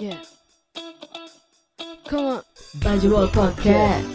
Yeah. 0.00 0.16
Come 2.08 2.24
on. 2.24 2.42
Bajual 2.80 3.28
Podcast. 3.28 4.08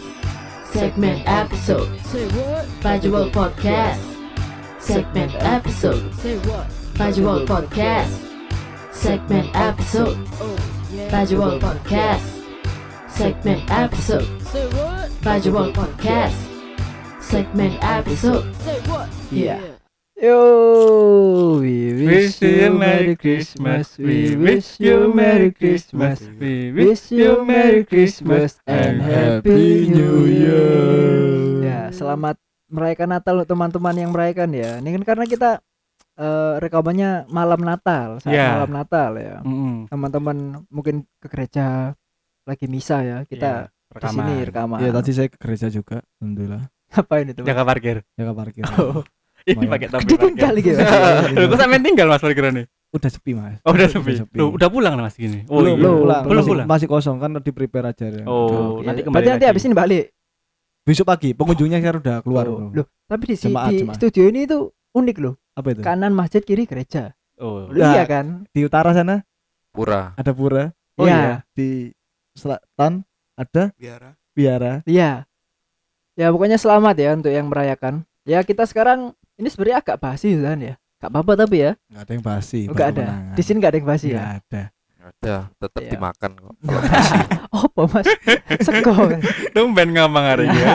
Segment 0.74 1.22
episode. 1.30 1.86
Say 2.10 2.26
what? 2.34 2.66
Bajual 2.82 3.30
Podcast. 3.30 4.02
Segment 4.82 5.30
episode. 5.38 6.12
Say 6.18 6.38
what? 6.38 6.66
Bajual 6.98 7.46
Podcast. 7.46 8.10
Segment 8.90 9.54
episode. 9.54 10.18
Oh, 10.42 10.58
yeah. 10.90 11.06
Bajual 11.06 11.60
Podcast. 11.62 12.26
Segment 13.08 13.62
episode. 13.70 14.26
Say 14.42 14.66
what? 14.74 15.06
Bajual 15.22 15.70
Podcast. 15.70 16.34
Segment 17.22 17.78
episode. 17.80 18.42
Say 18.56 18.80
what? 18.90 19.08
Yeah. 19.30 19.62
Yo, 20.18 21.35
we 21.56 21.92
wish 22.04 22.38
you 22.42 22.68
Merry 22.72 23.16
Christmas. 23.16 23.96
We 23.96 24.36
wish 24.36 24.76
you 24.76 25.08
Merry 25.12 25.50
Christmas. 25.52 26.20
We 26.36 26.70
wish 26.72 27.08
you 27.10 27.42
Merry 27.42 27.82
Christmas 27.88 28.60
and 28.68 29.00
Happy 29.00 29.88
New 29.88 30.28
Year. 30.28 31.64
Ya, 31.64 31.80
selamat 31.90 32.36
merayakan 32.68 33.08
Natal 33.16 33.34
untuk 33.40 33.56
teman-teman 33.56 33.94
yang 33.96 34.10
merayakan 34.12 34.50
ya. 34.52 34.78
Ini 34.78 35.00
kan 35.00 35.16
karena 35.16 35.24
kita 35.24 35.50
eh, 36.16 36.54
rekamannya 36.60 37.30
malam 37.30 37.60
Natal, 37.62 38.20
saat 38.20 38.36
Ya. 38.36 38.60
malam 38.60 38.72
Natal 38.76 39.10
ya. 39.16 39.36
Mm-mm. 39.40 39.88
Teman-teman 39.88 40.36
mungkin 40.68 41.08
ke 41.18 41.26
gereja 41.30 41.96
lagi 42.44 42.66
misa 42.68 43.00
ya. 43.02 43.18
Kita 43.24 43.72
Iya, 43.96 44.02
di 44.02 44.08
sini 44.12 44.34
rekaman. 44.44 44.78
Ya 44.82 44.90
tadi 44.92 45.10
saya 45.14 45.28
ke 45.32 45.38
gereja 45.40 45.72
juga, 45.72 46.02
alhamdulillah. 46.20 46.68
Ngapain 46.92 47.26
itu? 47.32 47.40
Mas? 47.40 47.48
jaga 47.48 47.62
parkir. 47.64 47.96
Jaga 48.18 48.32
parkir. 48.34 48.64
Oh, 48.76 49.00
Ini 49.46 49.54
Lumayan. 49.54 49.70
pakai 49.70 49.88
topi 49.88 50.04
ditinggal 50.10 50.52
parkir. 50.52 50.64
gitu. 50.66 50.80
Lu 51.38 51.44
kok 51.46 51.56
sampe 51.56 51.76
tinggal 51.78 52.06
Mas 52.10 52.18
parkirannya? 52.20 52.64
Udah 52.90 53.10
sepi 53.10 53.30
mas. 53.30 53.58
Oh, 53.62 53.70
udah 53.70 53.86
sepi. 53.86 54.12
sepi. 54.16 54.34
Lu 54.34 54.44
udah 54.52 54.66
pulang 54.66 54.94
Mas 54.96 55.14
gini. 55.14 55.46
Oh, 55.46 55.60
belum, 55.60 55.70
iya. 55.70 55.78
belum 55.78 55.94
pulang. 56.00 56.22
Belum 56.24 56.38
masih, 56.38 56.50
pulang. 56.50 56.66
masih 56.66 56.86
kosong 56.88 57.16
kan 57.18 57.30
di 57.36 57.52
prepare 57.52 57.86
aja 57.88 58.06
ya. 58.08 58.24
Oh, 58.24 58.80
Oke. 58.80 58.86
nanti 58.86 59.00
kembali 59.02 59.14
Berarti 59.16 59.30
nanti 59.32 59.46
habis 59.46 59.62
ini 59.62 59.74
balik. 59.74 60.04
Besok 60.82 61.04
pagi 61.04 61.30
pengunjungnya 61.30 61.78
sekarang 61.78 62.00
udah 62.00 62.16
keluar. 62.22 62.44
Oh. 62.46 62.70
Loh, 62.72 62.86
tapi 63.04 63.22
di, 63.26 63.34
Jemaat, 63.36 63.70
di 63.70 63.76
jemaat. 63.82 63.96
studio 63.98 64.22
ini 64.24 64.40
tuh 64.46 64.62
unik 64.92 65.16
loh. 65.18 65.34
Apa 65.52 65.68
itu? 65.72 65.80
Kanan 65.82 66.10
masjid, 66.10 66.40
kiri 66.40 66.64
gereja. 66.64 67.14
Oh. 67.36 67.66
Loh, 67.68 67.84
Nah. 67.84 67.92
iya 67.92 68.04
kan? 68.06 68.46
Di 68.48 68.64
utara 68.64 68.90
sana 68.90 69.22
Pura 69.70 70.14
ada 70.16 70.32
pura. 70.32 70.72
Oh, 70.96 71.04
Iya. 71.04 71.44
Di 71.52 71.92
selatan 72.32 73.04
ada 73.34 73.70
biara 73.76 74.16
biara. 74.32 74.80
Iya. 74.82 75.26
Ya 76.14 76.32
pokoknya 76.32 76.56
selamat 76.56 76.96
ya 76.96 77.12
untuk 77.12 77.28
yang 77.28 77.46
merayakan. 77.46 78.02
Ya 78.24 78.40
kita 78.40 78.64
sekarang 78.64 79.12
ini 79.36 79.48
sebenarnya 79.48 79.78
agak 79.80 79.96
basi 79.98 80.32
kan 80.34 80.58
ya. 80.58 80.74
Gak 80.96 81.10
apa-apa 81.12 81.32
tapi 81.36 81.56
ya. 81.60 81.72
Nggak 81.86 82.02
ada 82.02 82.12
yang 82.12 82.24
basi. 82.24 82.60
Oh, 82.66 82.72
Gak 82.72 82.88
ada. 82.96 83.04
menangan. 83.04 83.34
Di 83.36 83.42
sini 83.42 83.56
gak 83.58 83.70
ada 83.70 83.78
yang 83.78 83.88
basi 83.88 84.06
Nggak 84.08 84.16
ya. 84.16 84.32
ada. 84.32 84.62
ada 85.06 85.34
tetap 85.54 85.80
Iya. 85.86 85.90
dimakan 85.92 86.30
kok 86.34 86.54
Oh, 87.54 87.62
apa 87.62 87.82
Mas? 87.86 88.06
Sego. 88.60 88.90
kan? 88.90 89.20
Tumben 89.52 89.88
ngomong 89.92 90.24
hari 90.24 90.44
ini. 90.46 90.58
ya. 90.58 90.74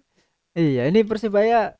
iya, 0.56 0.82
ini 0.86 1.02
Persibaya 1.02 1.76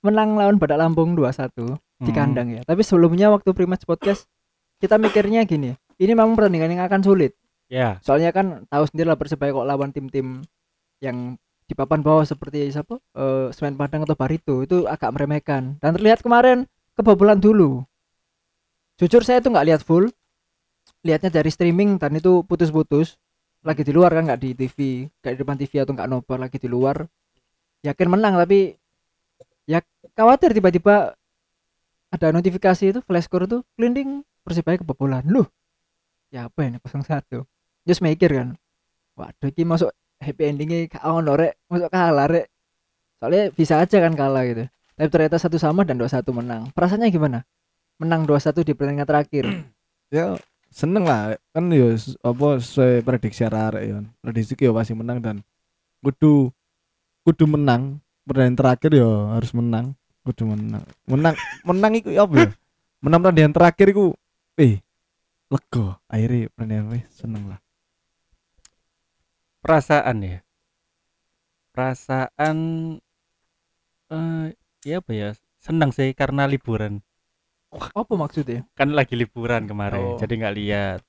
menang 0.00 0.34
lawan 0.34 0.56
Badak 0.56 0.76
Lampung 0.76 1.14
2-1 1.14 1.52
di 1.96 2.10
Hmm. 2.10 2.10
kandang 2.12 2.48
ya. 2.50 2.60
Tapi 2.62 2.82
sebelumnya 2.82 3.30
waktu 3.30 3.48
Primas 3.52 3.80
Podcast 3.80 4.26
kita 4.76 4.98
mikirnya 4.98 5.44
gini. 5.44 5.72
Ini 5.96 6.12
memang 6.12 6.34
pertandingan 6.34 6.74
yang 6.74 6.84
akan 6.84 7.00
sulit. 7.00 7.32
Ya. 7.66 7.96
Soalnya 8.00 8.30
kan 8.30 8.66
tahu 8.66 8.84
sendiri 8.86 9.06
lah 9.06 9.16
Persebaya 9.16 9.48
kok 9.50 9.64
lawan 9.64 9.90
tim-tim 9.90 10.42
yang 10.98 11.38
di 11.66 11.74
papan 11.74 12.00
bawah 12.02 12.22
seperti 12.22 12.70
siapa? 12.70 12.98
Eh 13.14 13.50
Semen 13.52 13.74
Padang 13.74 14.06
atau 14.06 14.14
Barito 14.14 14.62
itu 14.62 14.86
agak 14.86 15.12
meremehkan. 15.14 15.78
Dan 15.82 15.90
terlihat 15.98 16.22
kemarin 16.22 16.64
kebobolan 16.94 17.38
dulu. 17.38 17.82
Jujur 18.96 19.22
saya 19.26 19.42
tuh 19.42 19.52
nggak 19.52 19.66
lihat 19.66 19.80
full. 19.82 20.08
Lihatnya 21.02 21.28
dari 21.30 21.50
streaming 21.50 21.98
dan 21.98 22.16
itu 22.16 22.46
putus-putus. 22.46 23.18
Lagi 23.66 23.82
di 23.82 23.90
luar 23.90 24.14
kan 24.14 24.30
nggak 24.30 24.40
di 24.40 24.50
TV, 24.54 25.10
kayak 25.18 25.34
di 25.34 25.40
depan 25.42 25.56
TV 25.58 25.72
atau 25.82 25.92
nggak 25.92 26.08
nobar 26.08 26.38
lagi 26.38 26.56
di 26.56 26.70
luar. 26.70 27.02
Yakin 27.82 28.08
menang 28.08 28.38
tapi 28.38 28.78
ya 29.66 29.82
khawatir 30.14 30.54
tiba-tiba 30.54 31.18
ada 32.14 32.26
notifikasi 32.30 32.94
itu 32.94 33.00
flash 33.02 33.26
score 33.26 33.50
itu 33.50 33.58
cleaning 33.74 34.22
Persebaya 34.46 34.78
kebobolan. 34.78 35.26
Loh. 35.26 35.50
Ya 36.30 36.46
apa 36.46 36.66
ini 36.66 36.78
0-1 36.78 37.46
just 37.86 38.02
mikir 38.02 38.34
kan 38.34 38.58
waduh 39.14 39.48
ini 39.54 39.62
masuk 39.62 39.94
happy 40.18 40.42
endingnya 40.46 40.86
gak 40.88 41.04
ono 41.04 41.32
rek. 41.34 41.60
Masuk 41.68 41.88
kalah 41.88 42.26
rek. 42.26 42.46
Soalnya 43.16 43.48
bisa 43.52 43.80
aja 43.80 43.96
kan 44.00 44.12
kalah 44.12 44.44
gitu. 44.44 44.64
Tapi 44.96 45.08
ternyata 45.12 45.36
satu 45.36 45.56
sama 45.56 45.84
dan 45.84 45.96
dua 45.96 46.08
satu 46.08 46.32
menang. 46.32 46.72
Perasaannya 46.72 47.08
gimana? 47.08 47.44
Menang 47.96 48.28
2-1 48.28 48.60
di 48.60 48.72
pertandingan 48.76 49.08
terakhir. 49.08 49.44
Ya 50.06 50.38
seneng 50.70 51.02
lah. 51.02 51.34
Kan 51.50 51.66
ya 51.68 51.90
s- 51.90 52.14
apa 52.22 52.62
sesuai 52.62 53.02
prediksi 53.02 53.42
arek 53.42 53.82
ya. 53.82 53.98
Prediksi 54.22 54.54
ya 54.54 54.70
pasti 54.70 54.94
menang 54.94 55.18
dan 55.18 55.36
kudu 55.98 56.54
kudu 57.26 57.44
menang. 57.50 57.98
Pertandingan 58.22 58.54
terakhir 58.54 58.90
ya 58.94 59.10
harus 59.34 59.50
menang. 59.50 59.98
Kudu 60.22 60.46
menang. 60.46 60.86
Menang 61.10 61.34
menang 61.66 61.92
iku 61.98 62.14
ya 62.14 62.22
apa 62.22 62.34
ya? 62.38 62.48
Menang 63.02 63.18
pertandingan 63.18 63.54
terakhir 63.58 63.86
iku 63.90 64.14
eh 64.54 64.78
lega. 65.50 65.98
Akhirnya 66.06 66.46
pertandingan 66.54 67.02
seneng 67.10 67.42
lah 67.50 67.58
Perasaan 69.66 70.16
ya. 70.22 70.38
Perasaan 71.74 72.56
eh 74.06 74.46
ya 74.80 75.02
apa 75.02 75.10
ya? 75.10 75.30
Senang 75.58 75.90
sih 75.90 76.14
karena 76.14 76.46
liburan. 76.46 77.02
apa 77.74 78.14
maksudnya 78.14 78.62
Kan 78.72 78.94
lagi 78.94 79.18
liburan 79.18 79.66
kemarin, 79.66 80.14
Oh. 80.14 80.16
jadi 80.16 80.32
nggak 80.38 80.54
lihat. 80.54 81.00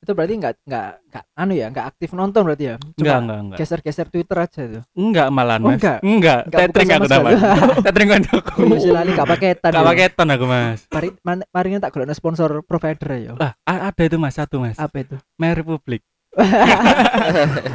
itu 0.00 0.12
berarti 0.12 0.36
nggak 0.36 0.54
nggak 0.68 0.88
nggak 1.08 1.24
anu 1.32 1.52
ya 1.56 1.66
nggak 1.72 1.86
aktif 1.88 2.12
nonton 2.12 2.44
berarti 2.44 2.64
ya 2.66 2.76
Enggak, 2.76 2.92
cuma 3.00 3.16
enggak, 3.16 3.38
enggak. 3.40 3.56
geser-geser 3.56 4.06
Twitter 4.12 4.36
aja 4.36 4.62
tuh 4.68 4.82
Enggak 4.92 5.28
malah, 5.32 5.56
Oh, 5.56 5.64
Mas. 5.64 5.80
enggak? 5.80 5.98
Enggak, 6.00 6.40
Enggak 6.44 6.44
buka 6.44 6.60
tethering 6.60 6.88
sama 6.88 6.96
aku 6.98 7.06
sekali. 7.08 7.34
Tethering 7.80 8.10
koncoku. 8.10 8.52
Iya, 8.60 8.76
si 8.76 8.88
lali 8.90 9.10
gak 9.12 9.28
paketan 9.30 9.70
Gak 9.70 9.80
ya. 9.80 9.88
paketan 9.88 10.26
aku, 10.28 10.44
Mas. 10.44 10.80
mari 10.90 11.08
man- 11.20 11.48
mari 11.48 11.68
tak 11.78 11.90
golekno 11.90 12.12
sponsor 12.12 12.50
provider 12.60 13.08
ya 13.16 13.32
Ah, 13.40 13.52
a- 13.64 13.82
ada 13.88 14.02
itu 14.02 14.16
Mas, 14.20 14.36
satu 14.36 14.60
Mas. 14.60 14.76
apa 14.76 14.96
itu 14.98 15.16
My 15.36 15.56
Republic. 15.56 16.04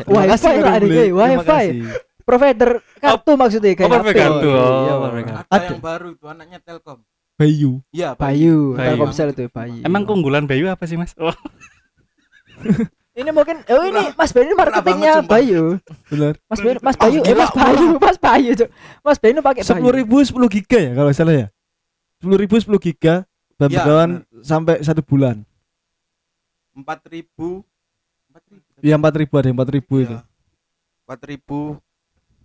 Wifi 0.09 0.53
lah 0.59 0.74
ada 0.75 0.86
Terima 0.88 1.40
wifi 1.40 1.66
provider 2.30 2.70
kartu 3.02 3.31
maksudnya 3.34 3.74
kayak 3.74 3.90
provider 3.90 4.22
kartu, 4.22 4.50
oh, 4.53 5.02
ada 5.09 5.42
Ada. 5.50 5.66
yang 5.74 5.81
baru 5.81 6.08
itu 6.14 6.25
anaknya 6.30 6.59
Telkom. 6.62 7.02
Bayu. 7.40 7.81
Iya 7.90 8.14
Bayu, 8.14 8.78
Bayu. 8.78 8.86
Telkomsel 8.94 9.34
itu 9.34 9.50
Bayu. 9.50 9.81
Emang 9.81 10.06
keunggulan 10.06 10.46
Bayu 10.46 10.70
apa 10.70 10.86
sih, 10.86 11.00
Mas? 11.00 11.18
Oh, 11.18 11.34
ini 13.20 13.31
mungkin 13.34 13.66
oh 13.66 13.84
ini 13.88 14.14
Mas 14.14 14.30
Bayu 14.30 14.46
ini 14.46 14.56
marketingnya. 14.59 15.14
Bayu. 15.26 15.81
benar. 16.12 16.38
Mas 16.46 16.59
Bayu, 16.62 16.78
Mas 16.86 16.97
Bayu, 17.00 17.20
eh 17.26 17.34
Mas 17.34 17.52
Bayu, 17.56 17.88
Mas 18.06 18.18
Bayu. 18.22 18.52
Mas 19.02 19.18
Bayu 19.18 19.31
ini 19.34 19.41
pakai 19.41 19.64
sepuluh 19.66 19.94
ribu 19.96 20.22
sepuluh 20.22 20.50
giga 20.52 20.78
ya 20.78 20.91
kalau 20.94 21.09
salah 21.16 21.34
ya? 21.34 21.47
Sepuluh 22.22 22.38
ribu 22.38 22.56
sepuluh 22.62 22.78
giga 22.78 23.26
dan 23.58 23.74
Ya, 23.74 23.84
sampai 24.46 24.86
satu 24.86 25.02
bulan. 25.02 25.41
Empat 26.78 27.02
ribu 27.09 27.66
empat 28.79 28.88
ribu 28.88 28.88
ya 28.88 28.95
empat 28.95 29.16
ribu 29.19 29.34
ada 29.35 29.50
empat 29.51 29.69
ribu 29.69 29.94
itu 29.97 30.09
Iya. 30.09 30.19
empat 31.06 31.22
ribu 31.25 31.59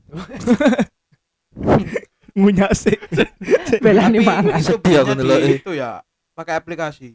ngunyah 2.34 2.72
sih 2.74 2.96
Bela 3.78 4.10
ini 4.10 4.18
Tapi 4.20 4.26
mangan. 4.26 4.58
itu 4.58 4.74
Sedih 4.74 4.94
aku 5.00 5.12
eh. 5.38 5.58
itu 5.62 5.72
ya 5.72 6.02
pakai 6.34 6.54
aplikasi 6.58 7.14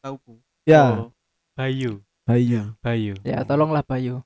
tahu 0.00 0.16
bu 0.22 0.34
ya 0.64 1.06
oh. 1.06 1.10
Bayu, 1.56 2.04
Bayu 2.28 2.76
Bayu. 2.84 3.16
Ya, 3.24 3.40
tolonglah 3.40 3.80
Bayu. 3.80 4.20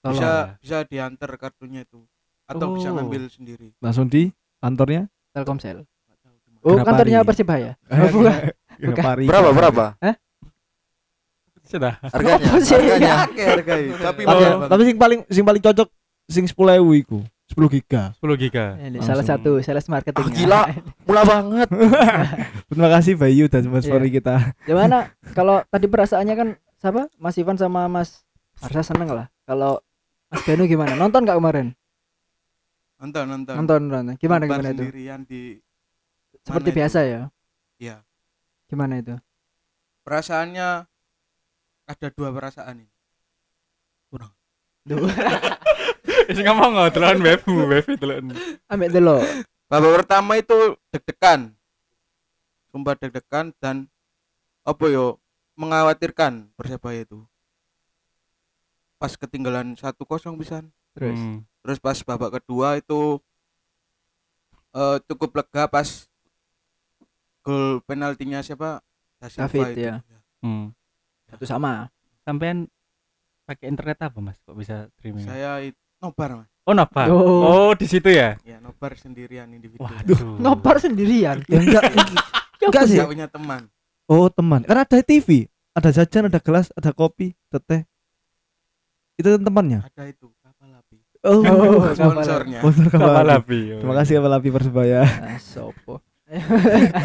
Tolong. 0.00 0.16
bisa 0.16 0.32
bisa 0.64 0.76
diantar 0.88 1.28
kartunya 1.36 1.84
itu 1.84 2.00
atau 2.44 2.72
bisa 2.72 2.88
Oh. 2.88 2.96
ngambil 2.96 3.28
sendiri 3.28 3.72
langsung 3.80 4.08
di 4.08 4.32
kantornya 4.60 5.08
Telkomsel. 5.32 5.84
Mana. 5.84 6.30
Oh, 6.64 6.78
kantornya 6.80 7.20
Persibaya. 7.20 7.74
Oh, 7.90 8.08
bukan. 8.16 8.32
Grapari. 8.80 9.26
Berapa 9.28 9.50
berapa? 9.50 9.84
Sudah. 11.64 11.96
Harganya? 12.04 12.46
Harganya? 12.46 13.14
Harga 13.56 13.74
tapi 13.98 14.20
Tapi, 14.68 14.82
sing 14.84 14.96
paling 14.96 15.20
sing 15.26 15.44
paling 15.44 15.62
cocok 15.62 15.88
sing 16.26 16.44
10.000 16.44 17.00
iku 17.00 17.20
10 17.44 17.74
giga 17.76 18.12
10 18.16 18.40
giga. 18.40 18.76
Ini 18.76 18.96
Langsung. 18.96 19.08
salah 19.10 19.24
satu 19.24 19.50
sales 19.60 19.84
marketing. 19.86 20.24
Ah, 20.24 20.32
gila. 20.32 20.60
Murah 21.04 21.24
banget. 21.24 21.68
terima 22.68 22.88
kasih 22.90 23.12
Bayu 23.14 23.48
dan 23.48 23.64
sponsori 23.64 24.08
Iya. 24.08 24.14
kita 24.14 24.34
Gimana 24.64 25.12
kalau 25.32 25.60
tadi 25.66 25.86
perasaannya 25.86 26.34
kan 26.34 26.48
siapa? 26.78 27.08
Mas 27.16 27.36
Ivan 27.36 27.56
sama 27.56 27.84
Mas 27.86 28.24
Arsa 28.58 28.80
seneng 28.82 29.08
lah. 29.08 29.26
Kalau 29.44 29.80
Mas 30.28 30.40
Benu 30.42 30.64
gimana? 30.64 30.92
Nonton 30.94 31.24
nggak 31.24 31.36
kemarin? 31.36 31.66
nonton 32.94 33.24
nonton 33.28 33.54
Nonton, 33.54 33.80
nonton. 33.84 34.14
Gimana 34.16 34.42
Nobar 34.42 34.64
gimana 34.64 34.68
itu? 34.70 34.80
sendirian 34.80 35.20
di 35.22 35.42
Seperti 36.40 36.70
biasa 36.72 36.98
itu? 37.00 37.10
ya? 37.10 37.22
Iya. 37.76 37.96
Gimana 38.66 38.94
itu? 38.96 39.14
perasaannya 40.00 40.84
ada 41.84 42.08
dua 42.12 42.28
perasaan 42.32 42.84
ini 42.84 42.94
Wis 46.28 46.40
ngomong 46.44 46.76
nggak 46.76 46.92
telan 46.92 47.18
webu, 47.24 47.68
webu 47.68 47.92
telan. 47.96 48.32
Ambil 48.68 48.88
dulu. 48.92 49.16
babak 49.68 49.92
pertama 50.00 50.36
itu 50.36 50.76
deg-degan 50.92 51.56
sumpah 52.68 52.98
deg-degan 52.98 53.54
dan 53.62 53.86
apa 54.66 54.84
yo 54.90 55.16
mengkhawatirkan 55.54 56.50
Persebaya 56.58 57.06
itu. 57.06 57.22
Pas 59.00 59.14
ketinggalan 59.16 59.78
1-0 59.78 59.94
bisa. 60.36 60.60
terus 60.94 61.18
Hmm. 61.18 61.46
Terus 61.64 61.78
pas 61.80 61.98
babak 62.04 62.40
kedua 62.40 62.76
itu 62.76 63.18
eh 64.74 64.98
cukup 65.08 65.38
lega 65.38 65.64
pas 65.70 66.10
gol 67.40 67.80
penaltinya 67.88 68.44
siapa? 68.44 68.84
David, 69.24 69.72
itu. 69.72 69.80
ya. 69.88 69.94
Hmm. 70.44 70.76
Satu 71.34 71.44
sama 71.44 71.88
Sampean 72.20 72.68
pakai 73.44 73.68
internet 73.68 73.98
apa 74.00 74.18
mas? 74.18 74.38
Kok 74.40 74.54
bisa 74.54 74.86
streaming? 74.94 75.22
Saya 75.22 75.58
itu 75.60 75.76
nobar 75.98 76.30
mas. 76.38 76.48
Oh 76.64 76.72
nobar. 76.72 77.06
Oh. 77.08 77.40
Oh 77.44 77.70
di 77.72 77.84
situ 77.84 78.08
ya. 78.08 78.36
Ya 78.40 78.56
nobar 78.58 78.94
sendirian 78.94 79.50
individu. 79.50 79.84
Waduh. 79.84 80.40
nobar 80.40 80.78
sendirian 80.78 81.42
Ya 81.44 81.58
enggak 81.58 81.82
enggak 82.64 82.82
sih. 82.88 82.96
Nggak 82.96 83.10
punya 83.10 83.28
teman. 83.28 83.62
Oh, 84.04 84.28
teman. 84.28 84.60
Kan 84.62 84.76
ada 84.76 85.00
TV, 85.00 85.48
ada 85.72 85.88
jajan, 85.88 86.28
ada 86.28 86.36
gelas, 86.36 86.68
ada 86.72 86.92
kopi, 86.92 87.32
ada 87.48 87.56
teh. 87.56 87.82
Itu 89.16 89.36
temannya. 89.36 89.80
Ada 89.80 90.12
itu 90.12 90.28
kapal 90.40 90.76
api. 90.76 90.96
Oh, 91.24 91.40
Oh, 91.40 91.88
Sponsornya. 91.88 92.60
sponsor 92.60 92.84
kapal 92.88 93.08
Kapal 93.16 93.28
api. 93.32 93.40
api. 93.40 93.60
Terima 93.80 93.94
kasih 93.96 94.12
kapal 94.20 94.32
api 94.34 94.48
Persebaya. 94.52 95.00
Ah, 95.04 95.40
sopo 95.40 96.00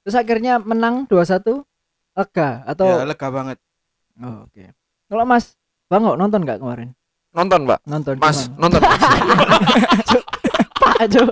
terus 0.00 0.16
akhirnya 0.16 0.56
menang 0.58 1.04
2-1 1.04 1.60
lega 2.20 2.62
atau 2.68 2.86
Ya 2.86 3.08
lega 3.08 3.28
banget. 3.32 3.58
Oh, 4.20 4.44
oke 4.44 4.64
kalau 5.08 5.24
mas 5.24 5.56
bang 5.88 6.04
kok 6.04 6.18
nonton 6.20 6.40
nggak 6.44 6.60
kemarin 6.60 6.90
Nonton, 7.30 7.62
Mbak. 7.62 7.80
nonton 7.86 8.14
Mas, 8.18 8.50
gimana? 8.50 8.58
nonton. 8.58 8.80
Mas. 8.82 9.02
Pak 10.82 10.98
Jo 11.06 11.22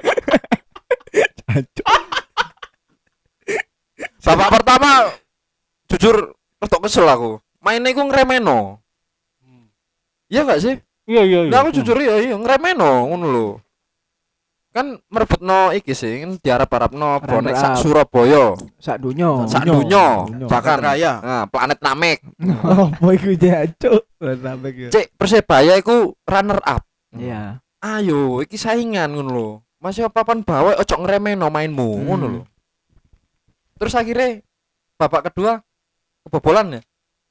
Babak 4.23 4.61
pertama 4.61 5.08
jujur 5.88 6.37
rada 6.61 6.76
kesel 6.85 7.08
aku. 7.08 7.40
Mainnya 7.64 7.90
iku 7.90 8.05
ngremeno. 8.05 8.79
Iya 10.29 10.44
gak 10.44 10.61
sih? 10.61 10.76
Iya 11.08 11.23
iya. 11.25 11.38
iya. 11.49 11.50
Nah, 11.50 11.64
aku 11.64 11.73
jujur 11.73 11.96
ya 11.96 12.20
iya 12.20 12.37
ngremeno 12.37 13.08
ngono 13.08 13.26
lho. 13.32 13.49
Kan 14.79 15.03
merebutno 15.11 15.75
iki 15.75 15.91
sih 15.91 16.23
kan 16.23 16.39
diharap-harapno 16.39 17.19
bonek 17.19 17.51
sak 17.51 17.59
Runner 17.59 17.75
up. 17.75 17.83
Surabaya, 17.83 18.45
sak 18.79 18.97
dunyo 18.97 19.43
sak 19.45 19.67
Dunyo, 19.67 20.07
bahkan 20.47 20.79
Raya. 20.79 21.19
nah, 21.19 21.45
planet 21.45 21.83
Namek. 21.83 22.23
Oh, 22.63 22.87
boy 22.97 23.19
iku 23.19 23.35
jancuk. 23.35 24.07
Sampai 24.17 24.71
gitu. 24.73 24.91
Cek 24.93 25.11
Persebaya 25.13 25.75
iku 25.75 26.15
runner 26.23 26.63
up. 26.63 26.87
iya 27.11 27.59
Ayo, 27.79 28.39
iki 28.39 28.55
saingan 28.55 29.11
ngono 29.11 29.31
lho. 29.31 29.49
Masih 29.79 30.07
papan 30.09 30.43
bawah 30.43 30.75
ojo 30.75 30.95
ngremeno 30.97 31.47
mainmu 31.49 31.89
Hmm. 31.93 32.05
ngono 32.05 32.27
lho. 32.29 32.43
Terus 33.75 33.95
akhirnya 33.95 34.43
babak 34.95 35.27
kedua 35.27 35.59
kebobolan 36.23 36.79
ya. 36.79 36.81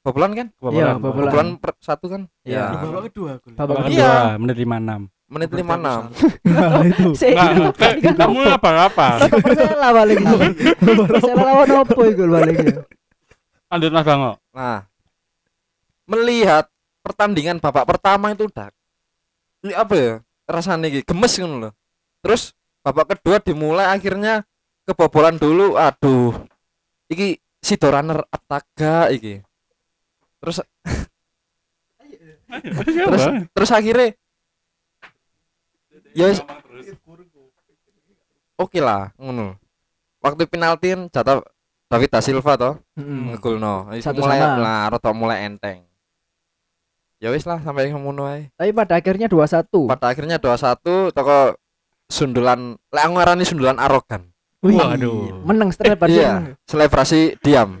Kebobolan 0.00 0.30
kan? 0.32 0.46
Iya, 0.48 0.52
Kebobolan. 0.54 0.94
kebobolan. 0.94 1.24
Kebobolan 1.26 1.48
per 1.56 1.70
satu 1.78 2.06
kan? 2.08 2.22
Iya. 2.42 2.72
Babak 2.74 3.02
kedua 3.08 3.30
gol. 3.38 3.52
babak 3.54 3.74
kedua 3.78 3.88
Iya. 3.88 4.08
kedua 4.08 4.36
menit 4.36 4.56
56. 4.58 5.00
Menit 5.28 5.52
56. 5.52 5.60
Nah, 6.48 6.80
itu. 6.82 7.08
Sik, 7.12 7.36
Nah, 7.36 7.68
tadi 7.76 8.00
kan 8.00 8.14
kamu 8.16 8.48
apa-apa? 8.48 9.28
Persela 9.28 9.92
balik 9.92 10.24
Persela 10.80 11.42
lawan 11.44 11.70
opo 11.84 12.00
iku 12.08 12.24
balik 12.24 12.56
Lanjut 13.68 13.90
Mas 13.92 14.06
Bango. 14.08 14.32
Nah, 14.56 14.88
melihat 16.08 16.64
pertandingan 17.04 17.60
babak 17.60 17.84
pertama 17.84 18.32
itu 18.32 18.48
udah 18.48 18.72
ini 19.62 19.74
apa 19.74 19.94
ya? 19.98 20.14
Rasanya 20.48 20.86
iki 20.88 21.04
gemes 21.04 21.34
ngono 21.36 21.56
loh. 21.68 21.72
Terus 22.22 22.54
babak 22.80 23.18
kedua 23.18 23.42
dimulai 23.42 23.90
akhirnya 23.90 24.46
kebobolan 24.86 25.36
dulu. 25.36 25.74
Aduh. 25.74 26.32
Iki 27.10 27.42
si 27.58 27.74
runner 27.76 28.22
ataga 28.30 29.10
iki. 29.10 29.42
Terus 30.38 30.62
terus 32.48 33.24
terus 33.52 33.70
akhirnya 33.74 34.16
ya 36.12 36.24
wis, 36.28 36.38
oke 38.54 38.78
lah 38.80 39.12
ngono. 39.16 39.56
Waktu 40.18 40.50
penalti 40.50 40.90
jatuh 41.08 41.46
David 41.88 42.10
da 42.12 42.20
Silva 42.20 42.52
toh 42.58 42.74
ngegolno. 42.98 43.88
Wis 43.94 44.04
Satu 44.04 44.20
mulai 44.20 44.38
sama. 44.38 44.58
lah 44.60 44.78
rada 44.92 45.10
mulai 45.14 45.38
enteng. 45.46 45.86
Ya 47.18 47.32
wis 47.32 47.42
lah 47.48 47.58
sampai 47.58 47.90
ngono 47.90 48.28
ae. 48.28 48.52
tapi 48.54 48.70
pada 48.70 48.94
akhirnya 48.94 49.26
2-1 49.26 49.90
Pada 49.90 50.06
akhirnya 50.06 50.36
2-1 50.38 51.10
toko 51.10 51.58
sundulan 52.06 52.78
lek 52.94 53.02
aku 53.02 53.12
ngarani 53.16 53.44
sundulan 53.44 53.76
arogan. 53.78 54.30
Wih, 54.58 54.74
Waduh. 54.74 55.46
menang 55.46 55.70
setelah 55.70 55.94
Iya, 56.10 56.58
selebrasi 56.66 57.38
diam. 57.46 57.78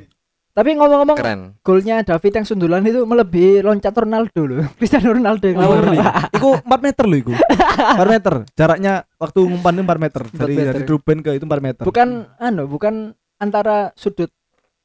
Tapi 0.58 0.74
ngomong-ngomong 0.74 1.14
golnya 1.60 2.02
David 2.02 2.32
yang 2.34 2.42
sundulan 2.44 2.82
itu 2.82 2.98
melebihi 3.00 3.62
loncat 3.62 3.94
Ronaldo 3.94 4.42
loh 4.42 4.66
Cristiano 4.76 5.12
Ronaldo 5.12 5.46
yang 5.46 5.58
Oh. 5.60 5.78
Iku 6.34 6.50
4 6.58 6.66
meter 6.82 7.04
loh 7.04 7.14
iku. 7.16 7.30
4 7.30 8.02
meter. 8.04 8.34
Jaraknya 8.52 8.92
waktu 9.14 9.38
umpan 9.40 9.72
itu 9.72 9.82
4 9.84 9.94
meter. 10.00 10.22
Dari 10.26 10.52
meter. 10.52 10.72
dari 10.72 10.82
Ruben 10.84 11.18
ke 11.20 11.30
itu 11.32 11.44
4 11.44 11.62
meter. 11.62 11.82
bukan 11.84 12.08
anu 12.36 12.66
bukan 12.66 12.94
antara 13.36 13.94
sudut 13.94 14.34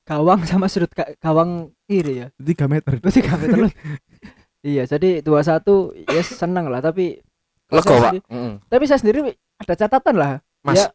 gawang 0.03 0.45
sama 0.45 0.67
sudut 0.67 0.91
ga- 0.91 1.17
gawang 1.17 1.73
kiri 1.83 2.21
ya 2.21 2.27
3 2.35 2.69
meter. 2.69 2.91
berarti 2.99 3.19
gak 3.19 3.39
meter 3.39 3.57
loh 3.59 3.71
iya 4.63 4.83
jadi 4.83 5.19
2-1 5.19 5.65
ya 6.07 6.21
senang 6.21 6.67
lah 6.67 6.79
tapi 6.79 7.17
Lego, 7.67 7.81
Pak. 7.81 7.97
sendiri- 8.13 8.25
Heeh. 8.27 8.53
tapi 8.67 8.83
saya 8.85 8.99
sendiri 8.99 9.19
ada 9.57 9.73
catatan 9.73 10.15
lah 10.15 10.31
Mas. 10.61 10.77
Ya. 10.77 10.87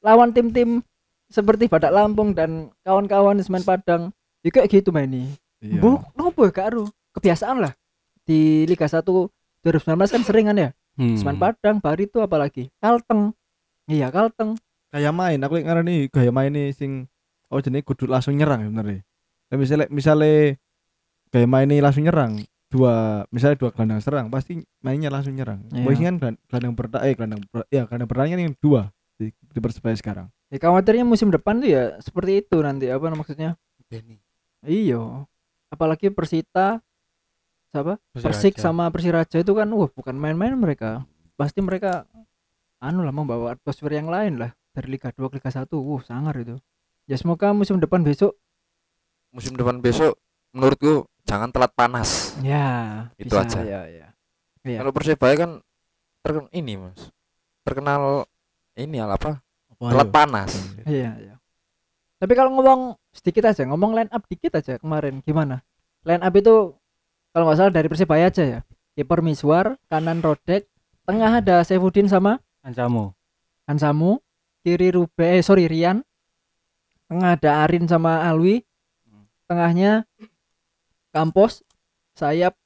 lawan 0.00 0.30
tim-tim 0.30 0.82
seperti 1.28 1.68
Badak 1.68 1.92
Lampung 1.92 2.32
dan 2.32 2.72
kawan-kawan 2.82 3.36
di 3.36 3.44
Semen 3.44 3.62
Padang 3.62 4.10
ya 4.40 4.50
kayak 4.50 4.68
gitu 4.70 4.90
main 4.90 5.08
nih 5.08 5.28
Iya. 5.58 5.82
Bu, 5.82 5.98
nopo 6.14 6.46
ya 6.46 6.54
kak 6.54 6.70
Ru? 6.70 6.86
Kebiasaan 7.10 7.58
lah 7.58 7.74
di 8.22 8.62
Liga 8.62 8.86
1 8.86 9.02
2019 9.02 9.34
kan 10.08 10.22
sering 10.22 10.46
kan 10.46 10.58
ya 10.58 10.70
Hmm. 10.94 11.14
Semen 11.14 11.38
Padang, 11.38 11.78
Barito 11.78 12.18
apalagi 12.18 12.74
Kalteng 12.78 13.30
iya 13.86 14.10
Kalteng 14.10 14.58
Kayak 14.88 15.12
main, 15.12 15.38
aku 15.38 15.60
ngarani 15.60 16.08
gaya 16.08 16.32
main 16.32 16.50
nih 16.50 16.72
sing 16.72 17.06
oh 17.48 17.60
jenenge 17.60 17.84
kudu 17.84 18.08
langsung 18.08 18.34
nyerang 18.34 18.64
ya 18.64 18.68
bener 18.68 18.86
ya. 18.88 19.00
Misalnya 19.54 19.86
misalnya 19.88 20.56
gaya 21.28 21.46
main 21.46 21.68
ini 21.68 21.78
langsung 21.78 22.02
nyerang 22.02 22.42
dua 22.68 23.22
misalnya 23.28 23.56
dua 23.56 23.70
gelandang 23.72 24.00
serang 24.00 24.26
pasti 24.28 24.58
mainnya 24.80 25.08
langsung 25.08 25.32
nyerang. 25.32 25.60
Iya. 25.70 25.84
Boys 25.84 25.98
kan 25.98 26.14
gelandang 26.18 26.74
bertahan 26.74 27.04
eh 27.04 27.14
gelandang 27.14 27.40
ber- 27.46 27.68
ya 27.68 27.82
gelandang 27.84 28.08
bertahannya 28.08 28.36
yang 28.42 28.56
dua 28.58 28.88
di, 29.14 29.28
di 29.30 29.58
Persebaya 29.60 29.94
sekarang. 29.94 30.26
Ya 30.48 30.58
khawatirnya 30.58 31.04
musim 31.04 31.28
depan 31.28 31.60
tuh 31.60 31.68
ya 31.70 31.82
seperti 32.00 32.44
itu 32.44 32.56
nanti 32.60 32.88
apa 32.88 33.12
maksudnya 33.12 33.56
Benny. 33.88 34.20
Iyo, 34.68 35.24
apalagi 35.72 36.12
Persita, 36.12 36.82
siapa? 37.72 37.96
Persik 38.12 38.60
sama 38.60 38.90
Persiraja 38.92 39.40
itu 39.40 39.52
kan, 39.56 39.70
wah 39.72 39.88
bukan 39.88 40.12
main-main 40.18 40.52
mereka. 40.58 41.08
Pasti 41.38 41.62
mereka, 41.64 42.04
anu 42.82 43.00
lah 43.06 43.14
membawa 43.14 43.56
atmosfer 43.56 43.94
yang 43.94 44.10
lain 44.10 44.36
lah 44.36 44.50
dari 44.76 44.92
Liga 44.92 45.14
2 45.14 45.30
ke 45.30 45.40
Liga 45.40 45.50
1. 45.54 45.72
Wah 45.72 46.02
sangar 46.04 46.34
itu. 46.36 46.60
Ya 47.08 47.16
semoga 47.16 47.56
musim 47.56 47.80
depan 47.80 48.04
besok, 48.04 48.36
Musim 49.28 49.60
depan 49.60 49.76
besok 49.80 50.16
menurutku 50.56 51.04
jangan 51.28 51.52
telat 51.52 51.72
panas. 51.76 52.32
ya 52.40 53.08
Itu 53.20 53.36
bisa, 53.36 53.44
aja. 53.44 53.60
Ya, 53.60 53.80
ya. 53.88 54.06
Iya. 54.64 54.78
Kalau 54.84 54.92
Persebaya 54.92 55.34
kan 55.36 55.50
terkenal 56.24 56.50
ini, 56.52 56.80
Mas. 56.80 57.12
Terkenal 57.64 58.24
ini 58.76 58.96
apa? 59.00 59.40
Wah, 59.78 59.94
Telat 59.94 60.10
panas. 60.10 60.50
Iya, 60.82 61.14
iya. 61.22 61.34
Tapi 62.18 62.32
kalau 62.34 62.50
ngomong 62.58 62.98
sedikit 63.14 63.46
aja, 63.46 63.62
ngomong 63.62 63.94
line 63.94 64.10
up 64.10 64.26
dikit 64.26 64.58
aja 64.58 64.74
kemarin 64.82 65.22
gimana? 65.22 65.62
Line 66.02 66.22
up 66.22 66.34
itu 66.34 66.74
kalau 67.30 67.44
nggak 67.46 67.58
salah 67.58 67.72
dari 67.72 67.86
Persibaya 67.86 68.26
aja 68.26 68.42
ya. 68.42 68.60
Kiper 68.98 69.22
Miswar, 69.22 69.78
kanan 69.86 70.18
Rodek, 70.18 70.66
tengah 71.06 71.38
ada 71.38 71.62
Saifuddin 71.62 72.10
sama 72.10 72.42
Ancamu. 72.66 73.14
Hansamu, 73.70 74.18
kiri 74.66 74.90
Rube, 74.90 75.22
eh 75.22 75.38
sorry 75.46 75.70
Rian, 75.70 76.02
tengah 77.06 77.38
ada 77.38 77.62
Arin 77.62 77.86
sama 77.86 78.26
Alwi, 78.26 78.66
tengahnya 79.46 80.02
Kampos, 81.14 81.62
sayap 82.18 82.58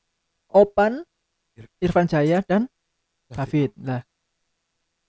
Opan, 0.49 1.05
Irfan 1.85 2.09
Jaya 2.09 2.41
dan 2.41 2.73
David. 3.29 3.77
Lah, 3.77 4.01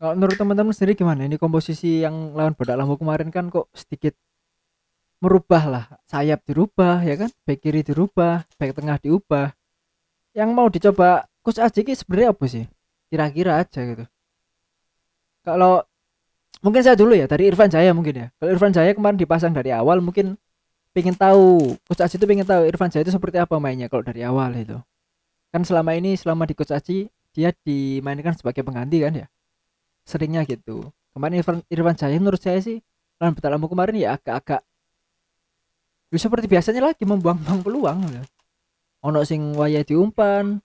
kalau 0.03 0.19
menurut 0.19 0.35
teman-teman 0.35 0.75
sendiri 0.75 0.99
gimana? 0.99 1.23
Ini 1.23 1.39
komposisi 1.39 2.03
yang 2.03 2.35
lawan 2.35 2.51
Badak 2.59 2.75
Lampung 2.75 2.99
kemarin 2.99 3.31
kan 3.31 3.47
kok 3.47 3.71
sedikit 3.71 4.11
merubah 5.23 5.63
lah. 5.63 5.85
Sayap 6.11 6.43
dirubah 6.43 6.99
ya 7.07 7.15
kan, 7.15 7.31
back 7.47 7.63
kiri 7.63 7.87
dirubah, 7.87 8.43
back 8.59 8.75
tengah 8.75 8.99
diubah. 8.99 9.55
Yang 10.35 10.49
mau 10.51 10.67
dicoba 10.67 11.23
Coach 11.39 11.63
Aji 11.63 11.87
ini 11.87 11.95
sebenarnya 11.95 12.35
apa 12.35 12.43
sih? 12.51 12.67
Kira-kira 13.07 13.63
aja 13.63 13.79
gitu. 13.79 14.03
Kalau 15.47 15.87
mungkin 16.59 16.83
saya 16.83 16.99
dulu 16.99 17.15
ya 17.15 17.23
dari 17.23 17.47
Irfan 17.47 17.71
Jaya 17.71 17.95
mungkin 17.95 18.27
ya. 18.27 18.27
Kalau 18.35 18.51
Irfan 18.51 18.75
Jaya 18.75 18.91
kemarin 18.91 19.15
dipasang 19.15 19.55
dari 19.55 19.71
awal 19.71 20.03
mungkin 20.03 20.35
pengen 20.91 21.15
tahu 21.15 21.79
Coach 21.87 22.03
Aji 22.03 22.19
itu 22.19 22.27
pengen 22.27 22.43
tahu 22.43 22.67
Irfan 22.67 22.91
Jaya 22.91 23.07
itu 23.07 23.15
seperti 23.15 23.39
apa 23.39 23.55
mainnya 23.55 23.87
kalau 23.87 24.03
dari 24.03 24.19
awal 24.27 24.51
itu. 24.59 24.75
Kan 25.47 25.63
selama 25.63 25.95
ini 25.95 26.19
selama 26.19 26.43
di 26.43 26.59
Coach 26.59 26.75
Aji 26.75 27.07
dia 27.31 27.55
dimainkan 27.63 28.35
sebagai 28.35 28.67
pengganti 28.67 28.99
kan 28.99 29.15
ya. 29.15 29.27
Seringnya 30.03 30.43
gitu. 30.43 30.91
Kemarin 31.13 31.39
Irfan, 31.39 31.57
Irfan 31.69 31.95
Jaya 31.95 32.17
menurut 32.17 32.41
saya 32.41 32.59
sih 32.59 32.81
lawan 33.21 33.37
Batak 33.37 33.49
Lampung 33.53 33.71
kemarin 33.71 33.95
ya 33.95 34.17
agak-agak 34.17 34.65
Ya 36.13 36.21
seperti 36.21 36.45
biasanya 36.45 36.93
lagi 36.93 37.09
membuang-buang 37.09 37.65
peluang 37.65 38.05
ya. 38.13 38.21
Ono 39.01 39.25
sing 39.25 39.57
waya 39.57 39.81
diumpan, 39.81 40.61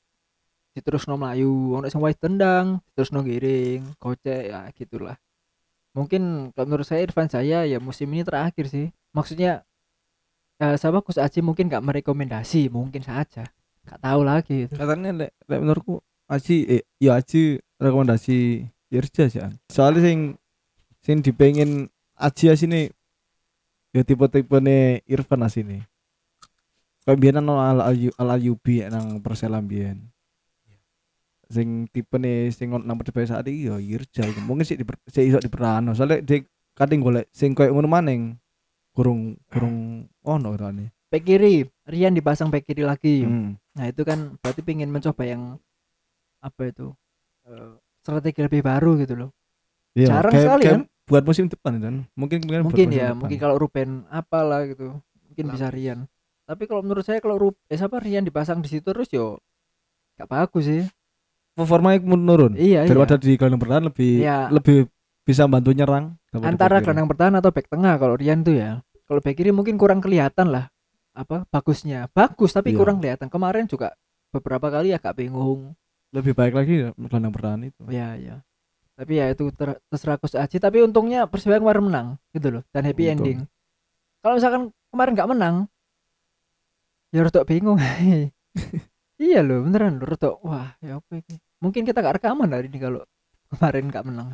diterusno 0.77 1.17
melayu, 1.17 1.81
ono 1.81 1.89
sing 1.89 2.05
waya 2.05 2.13
tendang, 2.13 2.85
diterusno 2.93 3.25
giring, 3.25 3.97
kocek 3.97 4.53
ya 4.53 4.69
gitulah. 4.77 5.17
Mungkin 5.97 6.53
kalau 6.53 6.69
menurut 6.69 6.85
saya 6.85 7.01
Irfan 7.01 7.33
saya 7.33 7.65
ya 7.65 7.81
musim 7.81 8.13
ini 8.13 8.29
terakhir 8.29 8.69
sih. 8.69 8.93
Maksudnya 9.17 9.65
eh 10.61 10.77
sama 10.77 11.01
Gus 11.01 11.17
Aji 11.17 11.41
mungkin 11.41 11.73
gak 11.73 11.81
merekomendasi, 11.81 12.69
mungkin 12.69 13.01
saja. 13.01 13.49
Gak 13.89 14.01
tahu 14.05 14.21
lagi 14.29 14.69
katanya 14.69 15.17
lek 15.17 15.33
lek 15.49 15.61
menurutku 15.65 16.05
Aji 16.29 16.69
eh 16.69 16.85
ya 17.01 17.17
Aji 17.17 17.57
rekomendasi 17.81 18.69
Irja 18.89 19.29
sih 19.29 19.41
An. 19.41 19.57
soalnya 19.69 20.05
sing 20.05 20.19
sing 21.05 21.17
dipengen 21.21 21.89
Aji 22.19 22.51
asine 22.51 22.91
ya 23.95 24.03
tipe-tipe 24.03 24.59
nih 24.59 25.07
Irfan 25.07 25.45
asine 25.45 25.87
kayak 27.05 27.19
biyen 27.19 27.41
ono 27.41 27.57
al 27.57 27.81
Ayu- 27.85 28.17
al 28.17 28.35
Ayubi 28.35 28.83
nang 28.85 29.23
Persela 29.23 29.61
biyen 29.61 30.11
sing 31.49 31.89
tipe 31.89 32.21
nih 32.21 32.53
sing 32.53 32.69
nang 32.69 32.97
persebaya 33.01 33.25
saat 33.25 33.49
ini 33.49 33.73
ya 33.73 33.77
Irja 33.81 34.29
iku. 34.29 34.41
mungkin 34.45 34.69
sih 34.69 34.77
diper, 34.77 35.01
sih 35.09 35.25
iso 35.25 35.41
diperano 35.41 35.97
soalnya 35.97 36.21
dia 36.21 36.45
kadang 36.77 37.01
golek 37.01 37.25
sing 37.33 37.57
koyo 37.57 37.73
ngono 37.73 37.89
maneng 37.89 38.37
kurung 38.93 39.39
kurung 39.49 40.05
ono 40.23 40.49
katanya 40.53 40.93
Back 41.09 41.25
kiri, 41.25 41.65
Rian 41.89 42.13
dipasang 42.13 42.53
back 42.53 42.69
kiri 42.69 42.85
lagi. 42.85 43.25
hmm. 43.25 43.57
Nah 43.81 43.89
itu 43.89 44.05
kan 44.05 44.37
berarti 44.45 44.61
pengen 44.61 44.93
mencoba 44.93 45.25
yang 45.25 45.57
apa 46.45 46.69
itu 46.69 46.93
eh, 47.49 47.73
strategi 48.09 48.41
lebih 48.41 48.65
baru 48.65 48.97
gitu 48.97 49.15
loh. 49.15 49.31
Iya, 49.93 50.09
Jarang 50.11 50.33
kayak- 50.33 50.45
sekali 50.47 50.63
kayak 50.65 50.75
kan? 50.75 50.83
buat 51.05 51.25
musim 51.25 51.45
depan 51.47 51.73
kan 51.77 51.95
mungkin 52.15 52.39
mungkin, 52.43 52.61
Mungkin 52.65 52.89
ya, 52.91 53.13
depan. 53.13 53.21
mungkin 53.21 53.39
kalau 53.39 53.57
Ruben 53.57 53.91
apalah 54.09 54.65
gitu, 54.65 54.97
mungkin 55.29 55.45
bisa 55.51 55.69
Rian. 55.69 56.09
Tapi 56.45 56.65
kalau 56.65 56.81
menurut 56.81 57.05
saya 57.05 57.21
kalau 57.21 57.37
Rup, 57.37 57.61
eh 57.67 57.77
siapa 57.77 58.01
Rian 58.01 58.25
dipasang 58.25 58.61
di 58.61 58.69
situ 58.71 58.89
terus 58.89 59.09
yo 59.09 59.37
gak 60.17 60.27
bagus 60.27 60.65
sih. 60.65 60.83
performanya 61.51 61.99
menurun 62.01 62.55
Iya 62.55 62.87
daripada 62.87 63.19
iya. 63.19 63.21
di 63.21 63.33
gelandang 63.35 63.59
bertahan 63.59 63.85
lebih 63.85 64.13
Iya. 64.23 64.39
lebih 64.49 64.79
bisa 65.23 65.43
bantu 65.45 65.75
nyerang 65.75 66.15
Antara 66.31 66.79
gelandang 66.79 67.11
bertahan 67.11 67.35
atau 67.35 67.51
back 67.51 67.67
tengah 67.67 67.99
kalau 67.99 68.15
Rian 68.15 68.41
tuh 68.41 68.55
ya. 68.55 68.79
Kalau 69.05 69.19
back 69.19 69.35
kiri 69.35 69.51
mungkin 69.51 69.75
kurang 69.75 69.99
kelihatan 69.99 70.49
lah 70.49 70.71
apa 71.13 71.43
bagusnya. 71.49 72.07
Bagus 72.15 72.55
tapi 72.55 72.71
Iya. 72.71 72.79
kurang 72.79 73.03
kelihatan. 73.03 73.27
Kemarin 73.27 73.67
juga 73.67 73.91
beberapa 74.31 74.71
kali 74.71 74.95
agak 74.95 75.19
bingung. 75.19 75.75
Lebih 76.15 76.33
baik 76.33 76.55
lagi 76.57 76.89
gelandang 76.97 77.33
bertahan 77.35 77.61
itu 77.69 77.83
Ya 77.93 78.17
ya. 78.17 78.41
Tapi 78.99 79.13
ya 79.23 79.31
itu 79.31 79.47
ter- 79.55 79.79
terserah 79.87 80.19
Coach 80.19 80.35
Aji. 80.35 80.59
Tapi 80.59 80.83
untungnya 80.83 81.29
Persibaya 81.31 81.63
kemarin 81.63 81.85
menang 81.87 82.07
gitu 82.35 82.49
loh 82.59 82.63
dan 82.75 82.83
happy 82.83 83.07
Untung. 83.07 83.15
ending. 83.23 83.39
Kalau 84.19 84.35
misalkan 84.35 84.63
kemarin 84.91 85.13
nggak 85.15 85.31
menang, 85.31 85.57
ya 87.15 87.23
rada 87.23 87.47
bingung. 87.47 87.79
iya 89.23 89.41
loh 89.47 89.63
beneran 89.63 90.03
loh 90.03 90.07
rada 90.11 90.29
wah 90.43 90.75
ya 90.83 90.99
apa 90.99 91.23
ini. 91.23 91.39
Mungkin 91.63 91.83
kita 91.87 92.03
gak 92.03 92.23
rekaman 92.23 92.51
hari 92.55 92.71
ini 92.71 92.79
kalau 92.79 93.03
kemarin 93.55 93.87
nggak 93.91 94.05
menang. 94.07 94.29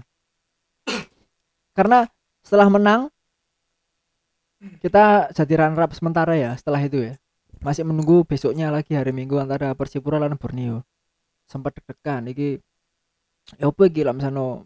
Karena 1.76 2.08
setelah 2.40 2.68
menang 2.72 3.00
kita 4.80 5.28
jadi 5.36 5.54
runner 5.68 5.84
up 5.84 5.92
sementara 5.92 6.32
ya 6.40 6.56
setelah 6.56 6.80
itu 6.80 7.12
ya. 7.12 7.14
Masih 7.60 7.84
menunggu 7.84 8.24
besoknya 8.28 8.68
lagi 8.68 8.92
hari 8.96 9.12
Minggu 9.12 9.36
antara 9.40 9.72
Persipura 9.76 10.20
lawan 10.20 10.36
Borneo. 10.36 10.84
Sempat 11.46 11.76
deg-degan. 11.78 12.28
Iki 12.30 12.60
ya 13.60 13.68
apa 13.68 13.82
iki 13.84 14.02
lah 14.02 14.16
misalnya 14.16 14.64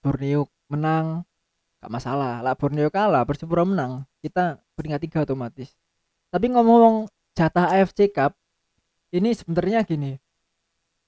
Borneo 0.00 0.46
menang 0.70 1.26
gak 1.82 1.92
masalah. 1.92 2.40
Lah 2.40 2.54
Borneo 2.54 2.88
kalah 2.88 3.26
Persipura 3.26 3.66
menang 3.66 4.06
kita 4.22 4.62
peringkat 4.78 5.00
tiga 5.04 5.18
otomatis. 5.26 5.74
Tapi 6.30 6.46
ngomong 6.52 7.10
jatah 7.34 7.74
AFC 7.74 8.10
Cup 8.12 8.36
ini 9.10 9.34
sebenarnya 9.34 9.82
gini 9.82 10.18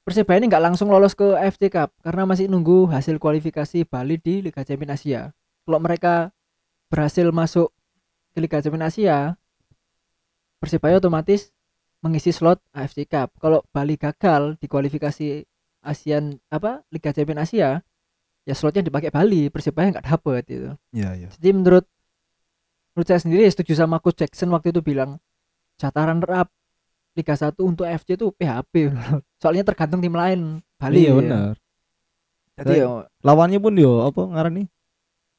Persibaya 0.03 0.43
ini 0.43 0.51
nggak 0.51 0.67
langsung 0.67 0.91
lolos 0.91 1.15
ke 1.15 1.39
AFC 1.39 1.71
Cup 1.71 1.95
karena 2.03 2.27
masih 2.27 2.51
nunggu 2.51 2.91
hasil 2.91 3.23
kualifikasi 3.23 3.87
Bali 3.87 4.19
di 4.19 4.43
Liga 4.43 4.67
Champions 4.67 4.99
Asia. 4.99 5.31
Kalau 5.63 5.79
mereka 5.79 6.35
berhasil 6.91 7.23
masuk 7.31 7.71
ke 8.35 8.43
Liga 8.43 8.59
Champions 8.59 8.91
Asia 8.91 9.39
Persibaya 10.59 10.99
otomatis 10.99 11.55
mengisi 12.03 12.35
slot 12.35 12.59
AFC 12.75 13.07
Cup. 13.07 13.33
Kalau 13.39 13.63
Bali 13.71 13.95
gagal 13.95 14.59
di 14.59 14.67
kualifikasi 14.67 15.47
ASEAN 15.83 16.39
apa 16.51 16.87
Liga 16.95 17.11
Champions 17.11 17.51
Asia 17.51 17.83
ya 18.43 18.55
slotnya 18.55 18.87
dipakai 18.87 19.11
Bali 19.11 19.51
Persibaya 19.51 19.91
nggak 19.91 20.07
dapet 20.07 20.43
itu 20.51 20.71
iya 20.95 21.15
iya. 21.15 21.29
Jadi 21.31 21.51
menurut 21.55 21.87
menurut 22.95 23.07
saya 23.07 23.21
sendiri 23.23 23.47
setuju 23.47 23.79
sama 23.79 24.03
Coach 24.03 24.23
Jackson 24.23 24.51
waktu 24.55 24.75
itu 24.75 24.83
bilang 24.83 25.19
jatah 25.79 26.11
runner 26.11 26.47
up 26.47 26.49
Liga 27.13 27.35
1 27.37 27.55
untuk 27.61 27.85
FC 27.87 28.15
itu 28.19 28.31
PHP 28.35 28.95
soalnya 29.43 29.67
tergantung 29.67 30.03
tim 30.03 30.15
lain 30.15 30.63
Bali 30.79 31.07
iya 31.07 31.11
ya. 31.11 31.19
benar. 31.19 31.53
Jadi 32.53 32.75
ya 32.85 33.07
lawannya 33.23 33.59
pun 33.59 33.75
yo 33.79 34.07
apa 34.07 34.23
ngaran 34.23 34.55
nih 34.63 34.67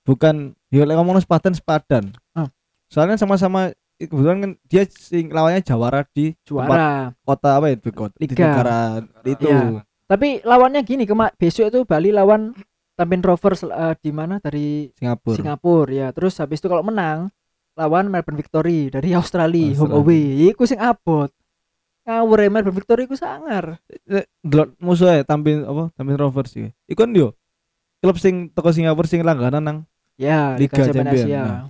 bukan 0.04 0.36
yo 0.72 0.84
lek 0.84 0.96
ngomong 1.00 1.20
sepadan 1.24 1.56
sepadan. 1.56 2.12
Ah. 2.36 2.52
soalnya 2.92 3.18
sama-sama 3.18 3.74
kebetulan 3.98 4.38
kan 4.42 4.52
dia 4.68 4.84
sing 4.90 5.30
lawannya 5.30 5.62
Jawara 5.62 6.04
di 6.10 6.34
juara 6.44 7.14
kota 7.24 7.50
apa 7.60 7.66
ya? 7.72 7.76
Di 7.78 7.92
kota 7.94 8.16
di 8.18 8.26
negara 8.30 9.02
itu. 9.26 9.48
Iya. 9.48 9.82
tapi 10.04 10.44
lawannya 10.44 10.84
gini 10.84 11.08
kema 11.08 11.32
besok 11.40 11.72
itu 11.74 11.80
Bali 11.88 12.14
lawan 12.14 12.54
Tampin 12.94 13.26
Rovers 13.26 13.66
eh, 13.66 13.96
di 13.98 14.12
mana? 14.14 14.38
Dari 14.38 14.92
Singapura. 14.94 15.38
Singapura 15.38 15.90
ya 15.90 16.08
terus 16.14 16.38
habis 16.38 16.62
itu 16.62 16.70
kalau 16.70 16.86
menang 16.86 17.34
lawan 17.74 18.06
Melbourne 18.12 18.38
Victory 18.38 18.94
dari 18.94 19.18
Australia, 19.18 19.74
home 19.74 19.90
Australia. 19.90 20.06
away 20.06 20.54
iku 20.54 20.64
sing 20.70 20.78
abot. 20.78 21.34
Ngawur 22.04 22.38
ya 22.38 22.50
Melbourne 22.52 22.78
Victory 22.78 23.10
iku 23.10 23.16
sangar. 23.18 23.82
Lek 24.06 24.30
delok 24.46 24.78
musuhnya 24.78 25.26
tampil 25.26 25.66
apa 25.66 25.90
tampil 25.98 26.16
Rovers 26.20 26.54
sih 26.54 26.70
iku 26.86 27.10
yo? 27.10 27.34
Klub 28.04 28.20
sing 28.20 28.52
toko 28.52 28.76
Singapura 28.76 29.08
sing 29.08 29.24
langganan 29.24 29.64
nang 29.64 29.78
ya 30.20 30.56
Liga 30.58 30.78
Champions 30.78 31.10
Champion, 31.10 31.26
Asia 31.26 31.44
nah. 31.44 31.64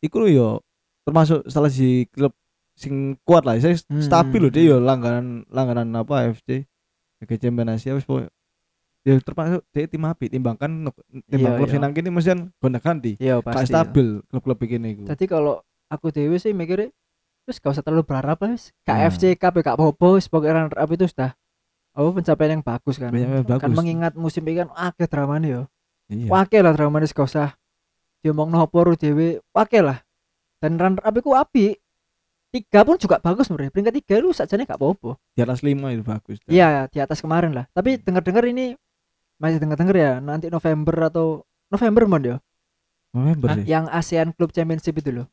iku 0.00 0.24
yo 0.28 0.64
termasuk 1.06 1.46
salah 1.46 1.70
si 1.70 2.10
klub 2.10 2.34
sing 2.74 3.14
kuat 3.22 3.46
lah. 3.46 3.56
Saya 3.62 3.78
Hmm, 3.86 4.02
stabil 4.02 4.42
loh 4.42 4.50
hmm, 4.50 4.58
dia 4.58 4.70
yo 4.74 4.76
langganan 4.82 5.46
langganan 5.48 5.88
apa 5.94 6.28
AFC 6.28 6.66
Liga 7.22 7.34
Champions 7.40 7.80
Asia 7.80 7.96
wis 7.96 8.04
pokoknya 8.04 8.28
ya 9.06 9.22
termasuk 9.22 9.62
dia 9.70 9.86
tim 9.86 10.02
api 10.02 10.26
timbangkan 10.26 10.90
timbang 11.30 11.54
Iya, 11.54 11.58
klub 11.62 11.68
iya. 11.70 11.72
sing 11.72 11.80
nang 11.80 11.94
kene 11.94 12.10
mesti 12.10 12.30
kan 12.34 12.40
gonta 12.58 12.80
ganti. 12.82 13.12
Iya 13.22 13.38
pasti. 13.38 13.70
stabil 13.70 14.20
klub-klub 14.26 14.58
begini 14.58 14.98
iku. 14.98 15.02
Jadi 15.06 15.24
kalau 15.30 15.62
aku 15.86 16.10
dewe 16.10 16.36
sih 16.42 16.50
mikirnya 16.50 16.90
terus 17.46 17.62
gak 17.62 17.78
usah 17.78 17.86
terlalu 17.86 18.02
berharap 18.02 18.42
lah 18.42 18.58
wis. 18.58 18.74
KFC 18.82 19.32
ya 19.32 19.34
gak 19.38 19.78
apa-apa 19.78 20.06
wis. 20.18 20.26
Pokoknya 20.26 20.66
runner 20.66 20.74
up 20.74 20.90
itu 20.90 21.06
sudah 21.06 21.38
oh 21.96 22.12
pencapaian 22.12 22.58
yang 22.58 22.64
bagus 22.66 22.98
kan. 22.98 23.14
Yang 23.14 23.46
bagus. 23.46 23.62
kan 23.62 23.70
mengingat 23.72 24.12
musim 24.18 24.42
ini 24.42 24.66
kan 24.66 24.68
akeh 24.74 25.06
drama 25.06 25.38
nih 25.38 25.50
yo 25.54 25.62
iya. 26.10 26.28
Wake 26.28 26.58
lah 26.60 26.74
drama 26.74 26.98
gak 26.98 27.14
usah 27.14 27.54
diomong 28.26 28.50
nopo 28.50 28.82
ru 28.82 28.98
dewe 28.98 29.38
wake 29.54 29.78
lah 29.78 30.02
dan 30.66 30.74
runner 30.74 30.98
up 31.00 31.14
iku 31.14 31.30
api. 31.32 31.78
Tiga 32.50 32.82
pun 32.82 32.96
juga 32.96 33.22
bagus 33.22 33.46
menurut 33.46 33.70
peringkat 33.70 33.94
tiga 34.02 34.14
lu 34.18 34.34
sajane 34.34 34.64
gak 34.64 34.74
apa-apa. 34.74 35.14
Di 35.30 35.40
atas 35.40 35.62
lima 35.62 35.94
itu 35.94 36.02
bagus 36.02 36.42
iya 36.46 36.90
di 36.90 36.98
atas 36.98 37.22
kemarin 37.22 37.54
lah. 37.54 37.70
Tapi 37.70 38.02
dengar-dengar 38.02 38.42
ini 38.44 38.74
masih 39.36 39.60
dengar-dengar 39.60 39.94
ya 39.94 40.12
nanti 40.18 40.48
November 40.48 41.06
atau 41.06 41.26
November 41.68 42.02
mon 42.06 42.22
ya 42.24 42.36
November 43.12 43.48
sih. 43.54 43.64
Yang 43.68 43.84
ASEAN 43.92 44.28
Club 44.32 44.50
Championship 44.50 44.94
itu 44.94 45.10
loh. 45.12 45.26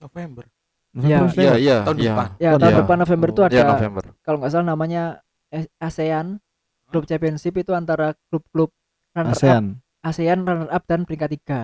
November? 0.00 0.48
Iya. 0.90 1.18
November 1.22 1.38
Iya 1.38 1.52
iya 1.56 1.76
tahun 1.84 1.98
iya. 1.98 2.10
depan. 2.10 2.28
Ya 2.40 2.50
tahun 2.56 2.72
iya. 2.72 2.78
depan. 2.82 2.96
November 2.98 3.28
itu 3.28 3.40
Oh. 3.40 3.46
ada 3.46 3.54
Iya 3.54 3.64
November. 3.68 4.04
kalau 4.20 4.36
nggak 4.40 4.50
salah 4.50 4.66
namanya 4.66 5.02
A- 5.50 5.70
ASEAN 5.78 6.26
Club 6.88 7.04
Championship 7.04 7.54
itu 7.54 7.70
antara 7.70 8.16
klub-klub 8.26 8.70
runner 9.12 9.30
up 9.30 9.36
ASEAN. 9.36 9.64
ASEAN 10.00 10.38
runner 10.42 10.68
up 10.68 10.82
dan 10.84 11.04
peringkat 11.04 11.30
tiga. 11.32 11.60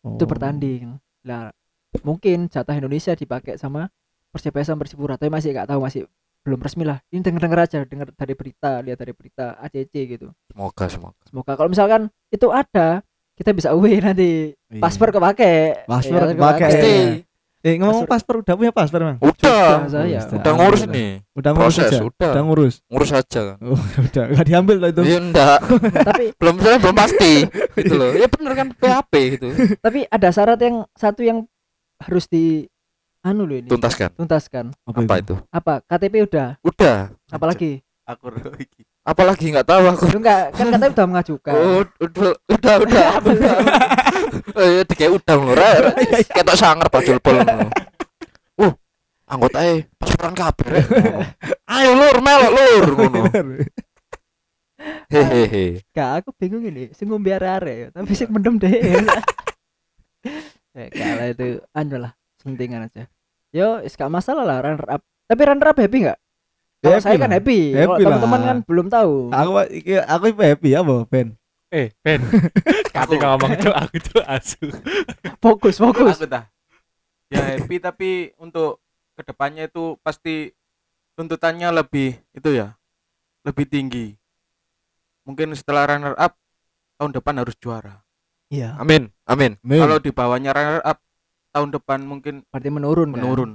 Itu 0.00 0.24
Oh. 0.24 0.28
bertanding. 0.28 0.96
Lah 1.22 1.52
mungkin 2.00 2.48
jatah 2.48 2.74
Indonesia 2.74 3.12
dipakai 3.12 3.54
sama 3.54 3.86
Persebaya 4.28 4.64
sama 4.64 4.82
Persipura 4.82 5.14
tapi 5.14 5.28
masih 5.28 5.52
nggak 5.52 5.68
tahu 5.68 5.80
masih 5.80 6.02
belum 6.40 6.58
resmi 6.58 6.82
lah 6.82 6.98
ini 7.08 7.20
denger 7.20 7.40
denger 7.40 7.60
aja 7.60 7.78
dengar 7.82 8.08
dari 8.10 8.34
berita 8.34 8.70
lihat 8.78 8.96
dari 8.96 9.12
berita 9.12 9.54
ACC 9.58 9.94
gitu 10.10 10.28
Semoga 10.46 10.84
semoga. 10.86 11.16
semoga 11.22 11.52
kalau 11.52 11.68
misalkan 11.68 12.02
itu 12.28 12.48
ada 12.48 13.00
kita 13.32 13.50
bisa 13.50 13.70
away 13.70 13.98
nanti 13.98 14.52
Iya. 14.68 14.78
paspor 14.78 15.08
kepake 15.10 15.84
Paspor 15.84 16.20
Iya, 16.20 16.28
kepake. 16.32 16.64
Pasti. 16.64 16.94
eh 17.64 17.74
ngomong 17.74 18.04
Paspor- 18.04 18.12
paspor 18.12 18.44
udah 18.44 18.54
punya 18.54 18.72
paspor 18.72 19.00
emang 19.00 19.18
Udah. 19.18 19.88
saya 19.88 20.20
Sudah. 20.20 20.36
Udah 20.36 20.52
ngurus 20.54 20.82
nih. 20.84 21.10
udah 21.32 21.50
ngurus 21.50 21.64
Proses 21.72 21.88
aja 21.88 21.98
udah. 22.02 22.28
udah 22.28 22.42
ngurus 22.44 22.74
Ngurus 22.84 23.10
aja. 23.14 23.42
oh, 23.56 23.80
udah 24.04 24.24
nggak 24.28 24.44
diambil 24.44 24.76
lah 24.76 24.88
itu 24.90 25.02
Iya 25.02 25.18
enggak. 25.22 25.58
tapi 26.10 26.24
belum 26.34 26.54
saya 26.58 26.76
belum 26.76 26.96
pasti 26.98 27.32
gitu 27.78 27.94
loh. 27.94 28.10
Ya 28.12 28.26
bener 28.28 28.52
kan 28.52 28.68
PHP 28.70 29.12
gitu. 29.32 29.48
tapi 29.80 30.04
ada 30.04 30.28
syarat 30.28 30.60
yang 30.60 30.84
satu 30.92 31.22
yang 31.22 31.38
harus 32.00 32.24
di 32.26 32.66
anu 33.20 33.44
loh 33.44 33.56
ini 33.56 33.68
Tuntaskan. 33.68 34.12
tuntaskan 34.14 34.64
Apa 34.84 35.14
itu? 35.16 35.34
apa 35.48 35.80
KTP 35.84 36.26
udah 36.26 36.48
Udah. 36.60 37.12
apalagi 37.28 37.80
aku 38.04 38.28
iki 38.56 38.82
Apalagi 39.04 39.52
nggak 39.52 39.68
tahu 39.68 39.84
aku. 39.86 40.04
enggak 40.16 40.48
kan 40.52 40.66
KTP 40.70 40.88
udah 40.90 41.06
mengajukan 41.06 41.52
Oh, 41.52 41.84
udah 42.00 42.32
udah 42.48 42.74
udah. 42.80 43.08
Oh 44.56 44.64
iya 44.64 44.82
dikei 44.82 45.08
udah. 45.08 45.36
Re. 45.50 45.72
Ketok 46.34 46.54
sanger 46.54 46.88
bajul 46.88 47.18
pol. 47.18 47.36
Uh, 48.56 48.72
Kan 50.14 50.32
kabeh 50.32 50.66
rek 50.68 50.84
ngono. 50.86 51.20
Ayo 51.66 51.90
lur 51.92 52.16
melok 52.18 52.50
lur 52.50 52.84
ngono. 52.94 53.20
Hehehe. 55.08 55.80
Gak 55.90 56.22
aku 56.22 56.30
bingung 56.34 56.62
ini, 56.62 56.92
sing 56.92 57.08
ngombe 57.08 57.28
arek-arek 57.30 57.76
ya, 57.76 57.88
tapi 57.90 58.12
sing 58.12 58.28
mendem 58.28 58.56
deh. 58.56 58.72
Ya 60.74 60.86
kalah 60.90 61.26
itu 61.30 61.46
anu 61.72 61.96
lah, 62.02 62.12
sentingan 62.42 62.90
aja. 62.90 63.06
Yo, 63.54 63.78
is 63.86 63.94
gak 63.94 64.10
masalah 64.10 64.42
lah 64.42 64.58
runner 64.60 64.86
up. 64.90 65.02
Tapi 65.30 65.40
runner 65.46 65.70
up 65.70 65.78
happy 65.78 65.98
nggak? 66.04 66.18
Kalau 66.84 67.00
Happy 67.00 67.06
saya 67.08 67.16
kan 67.16 67.30
lah. 67.32 67.36
happy. 67.40 67.58
Kalau 67.72 67.80
Happy 67.96 68.02
teman-teman 68.04 68.40
kan 68.44 68.56
belum 68.68 68.86
tahu. 68.92 69.14
Aku 69.32 69.50
iki 69.72 69.92
aku 69.96 70.24
happy 70.36 70.68
ya, 70.76 70.84
Bo, 70.84 71.08
Ben. 71.08 71.32
Eh, 71.72 71.88
Ben. 72.04 72.20
Kati 72.94 73.16
ngomong 73.16 73.56
tuh 73.56 73.72
aku 73.72 73.96
tuh 74.04 74.22
asu. 74.28 74.68
Fokus, 75.42 75.80
fokus. 75.80 76.20
Aku 76.20 76.28
dah. 76.28 76.44
Ya 77.32 77.56
happy 77.56 77.80
tapi 77.80 78.36
untuk 78.36 78.84
ke 79.16 79.24
depannya 79.24 79.64
itu 79.64 79.96
pasti 80.04 80.52
tuntutannya 81.16 81.72
lebih 81.72 82.20
itu 82.36 82.52
ya 82.52 82.76
lebih 83.48 83.64
tinggi. 83.64 84.12
Mungkin 85.24 85.56
setelah 85.56 85.88
runner 85.88 86.14
up 86.20 86.36
tahun 87.00 87.16
depan 87.16 87.40
harus 87.40 87.56
juara. 87.56 88.03
Iya. 88.54 88.78
Amin. 88.78 89.10
Amin. 89.24 89.58
Men. 89.60 89.80
Kalau 89.80 89.98
di 89.98 90.10
bawahnya 90.10 90.50
runner 90.50 90.78
up 90.80 90.98
tahun 91.50 91.68
depan 91.70 91.98
mungkin 92.02 92.46
Berarti 92.46 92.70
menurun 92.70 93.10
kan? 93.10 93.14
menurun. 93.16 93.50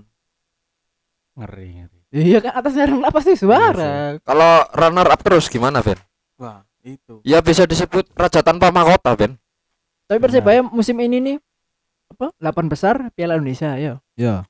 Ngeri, 1.36 1.68
ngeri. 1.77 2.00
Iya 2.10 2.38
kan 2.41 2.51
atasnya 2.53 2.89
runner 2.89 3.06
up 3.06 3.13
pasti 3.13 3.34
suara. 3.34 4.18
Kalau 4.20 4.51
runner 4.70 5.08
up 5.08 5.22
terus 5.22 5.48
gimana, 5.48 5.79
Ben? 5.79 5.96
Wah, 6.36 6.65
itu. 6.82 7.22
Ya 7.22 7.39
bisa 7.39 7.63
disebut 7.63 8.10
raja 8.12 8.41
tanpa 8.41 8.68
mahkota, 8.70 9.13
Ben. 9.13 9.38
Tapi 10.03 10.18
Persebaya 10.18 10.65
musim 10.65 10.98
ini 10.98 11.18
nih 11.22 11.38
apa? 12.10 12.34
8 12.36 12.65
besar 12.65 13.13
Piala 13.13 13.38
Indonesia 13.38 13.77
ya. 13.77 14.01
Ya. 14.18 14.44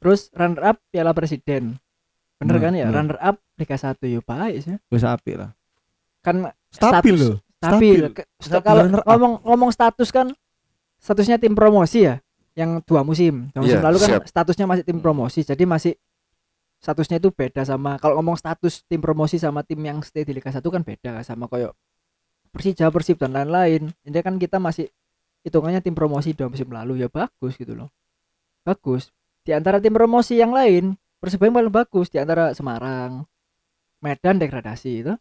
Terus 0.00 0.32
runner 0.32 0.62
up 0.64 0.76
Piala 0.88 1.12
Presiden. 1.12 1.76
Bener 2.38 2.56
Nah, 2.56 2.62
kan 2.62 2.72
ya? 2.72 2.86
nah. 2.86 2.94
Runner 2.96 3.18
up 3.20 3.36
Liga 3.54 3.76
1 3.76 3.98
ya 4.08 4.20
baik 4.24 4.56
sih. 4.64 4.74
Wis 4.88 5.04
apik 5.04 5.36
lah. 5.36 5.50
Kan 6.18 6.48
Stabil 6.70 7.14
Status. 7.14 7.20
loh. 7.20 7.38
Stabil. 7.58 7.98
Stabil. 7.98 8.14
Ke- 8.14 8.26
Stabil 8.38 8.62
Kalau 8.64 8.82
ngomong 9.04 9.32
ngomong 9.44 9.70
status 9.70 10.08
kan 10.08 10.26
statusnya 10.98 11.38
tim 11.38 11.54
promosi 11.54 12.06
ya 12.06 12.18
yang 12.54 12.82
dua 12.82 13.02
musim. 13.02 13.50
Dua 13.54 13.62
musim 13.62 13.78
Iya, 13.78 13.86
lalu 13.86 13.98
kan 13.98 14.08
siap. 14.18 14.22
statusnya 14.26 14.66
masih 14.66 14.84
tim 14.86 14.98
promosi. 14.98 15.40
Jadi 15.42 15.62
masih 15.62 15.92
statusnya 16.78 17.18
itu 17.18 17.30
beda 17.30 17.62
sama 17.62 17.98
kalau 17.98 18.18
ngomong 18.18 18.38
status 18.38 18.86
tim 18.86 19.02
promosi 19.02 19.34
sama 19.34 19.66
tim 19.66 19.78
yang 19.82 19.98
stay 20.00 20.22
di 20.22 20.30
Liga 20.30 20.50
1 20.50 20.62
kan 20.62 20.82
beda 20.82 21.22
sama 21.22 21.46
koyo 21.46 21.74
Persija, 22.48 22.88
Persib 22.88 23.20
dan 23.20 23.34
lain-lain. 23.34 23.92
Ini 24.02 24.18
kan 24.24 24.40
kita 24.40 24.56
masih 24.56 24.88
hitungannya 25.44 25.84
tim 25.84 25.92
promosi 25.92 26.32
dua 26.32 26.48
musim 26.48 26.66
lalu 26.72 27.04
ya 27.04 27.12
bagus 27.12 27.54
gitu 27.54 27.76
loh. 27.76 27.92
Bagus. 28.64 29.12
Di 29.44 29.52
antara 29.52 29.76
tim 29.78 29.92
promosi 29.92 30.40
yang 30.40 30.50
lain, 30.50 30.96
Persebaya 31.18 31.50
yang 31.50 31.56
paling 31.60 31.74
bagus 31.74 32.08
di 32.08 32.16
antara 32.16 32.54
Semarang, 32.54 33.26
Medan 33.98 34.38
degradasi 34.38 34.90
itu. 35.02 35.12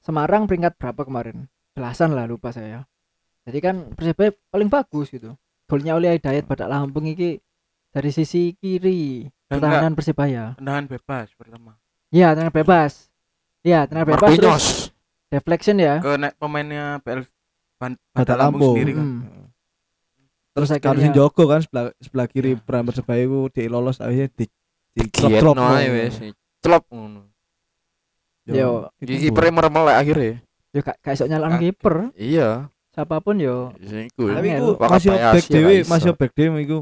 Semarang 0.00 0.44
peringkat 0.44 0.76
berapa 0.76 1.02
kemarin? 1.02 1.46
Belasan 1.72 2.10
lah 2.10 2.24
lupa 2.24 2.50
saya. 2.50 2.86
Jadi 3.44 3.58
kan 3.58 3.76
Persebaya 3.92 4.32
paling 4.48 4.66
bagus 4.66 5.08
gitu. 5.08 5.34
Golnya 5.64 5.94
oleh 5.94 6.16
Hidayat 6.16 6.44
Badak 6.44 6.66
Lampung 6.66 7.04
ini 7.04 7.36
dari 7.88 8.10
sisi 8.10 8.52
kiri 8.54 9.24
Dan 9.46 9.58
pertahanan 9.58 9.92
Persebaya. 9.92 10.44
Tendangan 10.54 10.86
bebas 10.86 11.26
pertama. 11.32 11.72
Ya, 12.08 12.32
tendangan 12.32 12.54
bebas. 12.54 12.92
Ya, 13.60 13.84
tendangan 13.84 14.08
bebas 14.08 14.28
terus 14.30 14.38
Marquinhos. 14.38 14.66
deflection 15.28 15.76
ya. 15.76 15.94
Ke 15.98 16.16
nek 16.16 16.32
pemainnya 16.36 17.00
PL 17.00 17.24
Ban- 17.76 18.00
Badak 18.10 18.16
Badak 18.16 18.36
Lampung 18.38 18.52
Lampung. 18.58 18.74
sendiri 18.74 18.92
kan. 18.92 19.04
Hmm. 19.04 19.46
Terus 20.50 20.68
Terus 20.68 20.80
kalau 20.80 20.98
akhirnya- 20.98 21.14
Joko 21.14 21.42
kan 21.46 21.60
sebelah 21.60 21.84
sebelah 21.98 22.26
kiri 22.26 22.50
Ya. 22.50 22.58
peran 22.58 22.84
Persebaya 22.84 23.22
ku 23.24 23.40
di 23.46 23.62
lolos 23.66 24.00
akhirnya 24.00 24.28
di 24.32 24.46
di 24.90 25.02
ae 25.04 25.86
wis. 25.94 26.14
Celop 26.58 26.84
ngono. 26.90 27.27
Yo, 28.50 28.70
kipernya 28.98 29.52
merem-melek 29.52 29.96
akhirnya. 29.96 30.32
yo 30.68 30.80
gak 30.80 30.96
gak 30.98 31.12
iso 31.12 31.24
nyalakan 31.24 31.52
Kaget. 31.54 31.64
kiper. 31.66 31.94
Iya. 32.14 32.48
Siapa 32.90 33.16
pun 33.18 33.36
yo. 33.36 33.72
Iku. 33.78 34.22
Tapi 34.26 34.48
Angel. 34.48 34.58
iku 34.58 34.70
Wakabayashi 34.74 35.08
masih 35.08 35.10
back 35.10 35.44
ya 35.44 35.50
dhewe, 35.50 35.72
iso. 35.74 35.88
masih 35.88 36.10
back 36.12 36.32
dhewe 36.32 36.58
iku. 36.58 36.78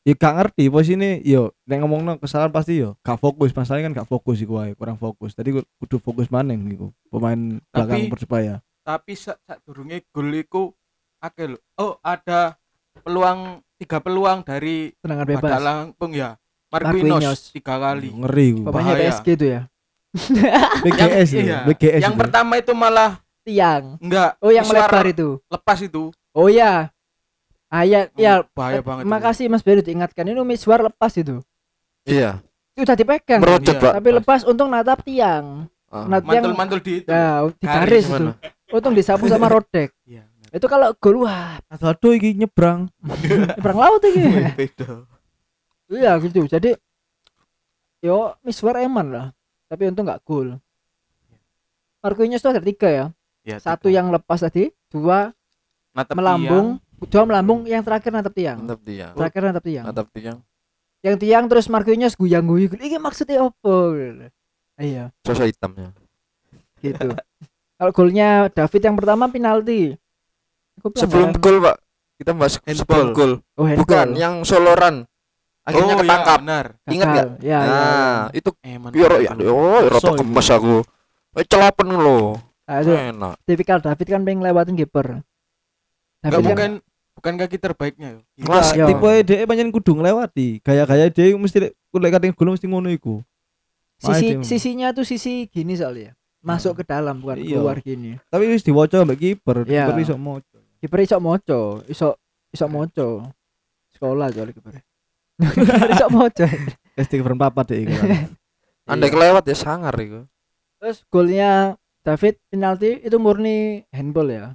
Ya 0.00 0.14
gak 0.14 0.34
ngerti 0.34 0.64
posisinya 0.66 1.10
yo 1.20 1.42
nek 1.62 1.78
ngomongno 1.78 2.12
kesalahan 2.16 2.48
pasti 2.48 2.78
yo 2.78 2.96
gak 2.98 3.16
fokus 3.16 3.52
masalahnya 3.52 3.84
kan 3.86 3.98
gak 3.98 4.08
fokus 4.08 4.38
iku 4.38 4.56
wae 4.56 4.72
kurang 4.72 4.96
fokus 4.96 5.32
tadi 5.32 5.52
ku- 5.52 5.68
kudu 5.76 5.96
fokus 5.98 6.26
maneng 6.26 6.64
iku 6.66 6.88
pemain 7.06 7.36
belakang 7.68 8.00
Tapi- 8.00 8.10
Persebaya 8.10 8.54
Tapi 8.80 9.12
sak 9.12 9.36
durunge 9.62 10.08
gol 10.08 10.32
iku 10.32 10.72
akeh 11.18 11.46
lho. 11.46 11.60
Oh, 11.76 12.00
ada 12.00 12.56
peluang 12.96 13.60
tiga 13.76 14.00
peluang 14.00 14.40
dari 14.40 14.88
Tendangan 14.96 15.26
Badak 15.26 15.36
bebas. 15.38 15.60
Lampung 15.60 16.12
ya. 16.12 16.30
Marquinhos. 16.70 17.04
Marquinhos 17.12 17.40
tiga 17.50 17.74
kali. 17.76 18.08
ngeri 18.08 18.46
Pemainnya 18.56 18.72
Bahaya. 18.96 19.04
PSG 19.12 19.28
itu 19.30 19.46
ya. 19.46 19.60
BGS 20.10 21.28
Yang- 21.32 21.32
ya 21.32 21.42
iya. 21.42 21.58
BGS 21.64 22.02
Yang 22.02 22.14
itu. 22.14 22.20
pertama 22.20 22.52
itu 22.56 22.72
malah 22.74 23.10
Tiang. 23.40 23.96
enggak 23.98 24.36
Oh, 24.38 24.50
yang 24.50 24.66
melebar 24.66 25.04
itu. 25.06 25.38
lepas 25.46 25.78
itu. 25.80 26.12
Oh 26.30 26.46
ya. 26.46 26.92
Ah 27.70 27.86
ya, 27.86 28.10
ya. 28.14 28.42
bahaya 28.52 28.78
eh, 28.78 28.84
banget. 28.84 29.02
itu. 29.02 29.10
Makasih 29.10 29.44
Mas 29.46 29.62
Beru 29.62 29.80
diingatkan 29.80 30.26
ini 30.26 30.36
miswar 30.42 30.82
lepas 30.82 31.14
itu. 31.14 31.38
Iya. 32.02 32.42
Itu 32.74 32.82
udah 32.82 32.96
dipegang. 32.98 33.40
Merocot, 33.40 33.74
Iya. 33.74 33.90
Tapi 33.96 34.08
lepas 34.12 34.40
untung 34.42 34.68
natap 34.68 35.00
tiang. 35.02 35.70
Ah. 35.86 36.06
Nat 36.06 36.22
tiang 36.22 36.42
Mantul-mantul 36.50 36.78
di 36.82 36.92
itu. 37.00 37.08
ya 37.08 37.46
di 37.46 37.66
Garis 37.66 38.06
garis 38.06 38.06
itu. 38.10 38.26
Untung 38.70 38.94
disapu 38.94 39.24
sama 39.26 39.46
Rodek. 39.54 39.94
Iya. 40.04 40.26
Itu 40.50 40.66
kalau 40.66 40.90
gol 40.98 41.22
wah, 41.22 41.62
Aduh 41.70 42.10
iki 42.12 42.34
nyebrang. 42.34 42.90
perang 43.62 43.78
laut 43.78 44.02
iki. 44.02 44.26
Beda. 44.58 45.06
Iya 45.88 46.12
gitu. 46.18 46.42
Jadi 46.44 46.74
yo 48.02 48.34
miswar 48.42 48.78
eman 48.78 49.06
lah. 49.08 49.26
Tapi 49.70 49.86
untung 49.86 50.02
nggak 50.02 50.26
gol. 50.26 50.58
Marquinhos 52.02 52.42
itu 52.42 52.50
ada 52.50 52.58
tiga 52.58 52.88
ya. 52.90 53.06
Ya, 53.46 53.56
Satu 53.62 53.86
tiga. 53.86 54.02
yang 54.02 54.10
lepas 54.10 54.42
tadi, 54.42 54.74
dua 54.90 55.30
Natap 55.94 56.18
melambung, 56.18 56.82
dua 57.06 57.22
melambung, 57.22 57.60
yang 57.66 57.82
terakhir 57.86 58.10
natap 58.10 58.34
tiang. 58.34 58.58
Mantap 58.62 58.80
dia. 58.82 59.06
Terakhir 59.14 59.40
natap 59.46 59.64
tiang. 59.64 59.84
Mantap 59.86 60.06
dia. 60.10 60.32
Yang 61.00 61.16
tiang 61.22 61.44
terus 61.46 61.66
Marquinhos 61.70 62.14
guyang 62.18 62.44
guyu. 62.44 62.66
Ini 62.66 62.98
maksudnya 62.98 63.46
apa? 63.46 63.76
Iya, 64.80 65.12
Sosok 65.22 65.46
hitamnya. 65.48 65.92
gitu. 66.80 67.12
Kalau 67.76 67.92
golnya 67.92 68.48
David 68.48 68.82
yang 68.84 68.96
pertama 68.96 69.28
penalti. 69.28 69.96
Sebelum 70.80 71.32
pelanggaran. 71.32 71.40
gol, 71.40 71.56
Pak. 71.60 71.76
Kita 72.20 72.30
bahas 72.36 72.54
Handball. 72.60 72.76
sebelum 72.76 73.06
gol. 73.12 73.32
oh, 73.56 73.64
handball. 73.64 73.80
Bukan, 73.84 74.06
yang 74.16 74.34
soloran. 74.44 75.04
Akhirnya 75.60 75.94
oh, 75.94 75.98
ketangkap. 76.00 76.36
Ya, 76.36 76.42
benar. 76.42 76.66
Ingat 76.88 77.06
nggak? 77.06 77.26
Ya, 77.40 77.46
ya, 77.46 77.58
ya. 77.58 77.58
Nah, 77.68 78.22
itu 78.32 78.48
Eh, 78.60 78.76
mantap 78.80 78.96
biar 78.96 79.12
ya, 79.20 79.32
oh, 79.46 79.78
rata 79.84 79.98
Kesel 80.00 80.14
kemes 80.16 80.48
aku. 80.48 80.76
Eh, 81.36 81.44
celapen 81.46 81.88
lo. 81.92 82.20
Nah, 82.64 82.76
itu 82.80 82.92
Enak. 82.94 83.34
tipikal 83.44 83.78
David 83.78 84.06
kan 84.06 84.22
pengen 84.22 84.40
lewatin 84.40 84.74
kiper. 84.74 85.20
Enggak 86.20 86.32
kan 86.32 86.42
mungkin 86.44 86.70
bukan 87.14 87.32
kaki 87.36 87.56
terbaiknya 87.56 88.08
yo. 88.14 88.20
Mas 88.40 88.72
Iya. 88.72 88.86
tipe 88.86 89.10
dhek 89.24 89.44
pancen 89.44 89.68
kudu 89.68 89.92
nglewati. 89.94 90.60
Gaya-gaya 90.60 91.08
dhek 91.08 91.34
mesti 91.34 91.58
lek 91.66 91.72
kating 92.10 92.32
gol 92.32 92.52
mesti 92.52 92.66
ngono 92.66 92.88
iku. 92.88 93.20
sisi 94.00 94.32
dia- 94.32 94.40
sisinya 94.40 94.88
tuh 94.96 95.04
sisi 95.04 95.44
gini 95.46 95.76
soalnya. 95.76 96.16
Masuk 96.40 96.80
ke 96.80 96.88
dalam 96.88 97.20
bukan 97.20 97.36
Iya. 97.36 97.60
keluar 97.60 97.76
gini. 97.78 98.16
Tapi 98.32 98.48
wis 98.48 98.64
diwaca 98.64 99.04
mbek 99.04 99.18
kiper, 99.18 99.68
Iya. 99.68 99.92
kiper 99.92 100.00
iso 100.00 100.16
moco. 100.16 100.56
Kiper 100.80 101.00
iso 101.04 101.16
moco, 101.20 101.60
iso 101.84 102.08
iso 102.48 102.64
moco. 102.64 103.28
Sekolah 103.92 104.32
soalnya 104.32 104.56
kiper. 104.56 104.80
Iso 105.92 106.06
moco. 106.08 106.46
SD 106.94 107.12
kiper 107.16 107.34
papat 107.34 107.64
dhek 107.66 107.80
iku. 107.82 107.94
kan. 107.96 108.10
Andai 108.90 109.08
kelewat 109.08 109.44
ya 109.44 109.54
sangar 109.54 109.94
itu. 109.96 110.26
Terus 110.78 111.04
golnya 111.06 111.76
David 112.00 112.40
penalti 112.48 112.98
itu 112.98 113.16
murni 113.16 113.84
handball 113.90 114.28
ya. 114.28 114.46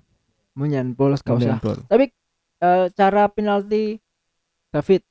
Murni 0.53 0.75
handball 0.75 1.13
gak 1.15 1.35
usah. 1.35 1.57
Handball. 1.57 1.79
Eh, 2.55 2.85
cara 2.91 3.27
penalti 3.27 3.99
David 4.69 5.01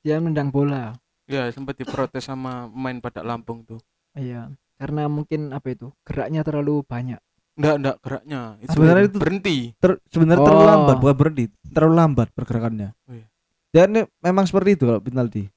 dia 0.00 0.18
nendang 0.18 0.48
bola. 0.48 0.94
Ya, 1.24 1.48
sempat 1.48 1.76
diprotes 1.76 2.24
sama 2.24 2.68
pemain 2.68 2.96
Badak 2.98 3.24
Lampung 3.24 3.60
tuh. 3.62 3.76
Iya, 4.12 4.48
karena 4.76 5.04
mungkin 5.06 5.52
apa 5.52 5.68
itu? 5.70 5.92
Geraknya 6.02 6.40
terlalu 6.40 6.80
banyak. 6.82 7.20
Enggak, 7.54 7.74
enggak 7.76 7.96
geraknya. 8.00 8.40
Itu 8.58 8.70
Sebenarnya 8.72 9.04
itu- 9.04 9.18
berhenti. 9.18 9.56
Ter- 9.76 10.00
sebenarnya 10.08 10.40
terlalu 10.40 10.62
Oh. 10.62 10.70
lambat, 10.70 10.96
bukan 10.98 11.16
berhenti, 11.16 11.44
terlalu 11.68 11.94
lambat 11.94 12.28
pergerakannya. 12.32 12.88
Oh, 13.04 13.14
iya. 13.14 13.26
Dan 13.68 14.08
memang 14.24 14.44
seperti 14.48 14.80
itu 14.80 14.84
kalau 14.88 15.00
penalti. 15.02 15.48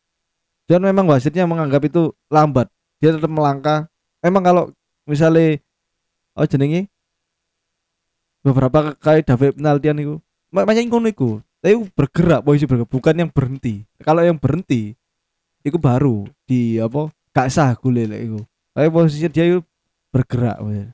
Dan 0.67 0.84
memang 0.84 1.08
wasitnya 1.08 1.47
menganggap 1.47 1.84
itu 1.88 2.12
lambat. 2.28 2.67
Dia 3.00 3.15
tetap 3.15 3.32
melangkah. 3.32 3.88
Memang 4.21 4.43
kalau 4.43 4.63
misalnya 5.10 5.58
oh 6.38 6.45
jenenge 6.45 6.88
beberapa 8.45 8.93
kali 8.97 9.26
David 9.26 9.58
penaltian 9.58 9.97
itu 10.00 10.15
makanya 10.54 10.86
ngono 10.88 11.10
iku. 11.10 11.32
Tapi 11.62 11.78
bergerak 11.93 12.41
posisi 12.41 12.65
bergerak 12.65 12.89
bukan 12.89 13.15
yang 13.15 13.30
berhenti. 13.30 13.86
Kalau 14.02 14.26
yang 14.26 14.38
berhenti 14.38 14.97
itu 15.62 15.78
baru 15.78 16.26
di 16.50 16.82
apa 16.82 17.13
gak 17.32 17.50
sah 17.54 17.74
gule 17.78 18.10
lek 18.10 18.21
iku. 18.28 18.41
Tapi 18.74 18.88
posisi 18.89 19.30
dia 19.30 19.45
itu 19.45 19.62
bergerak. 20.10 20.58
weh. 20.65 20.89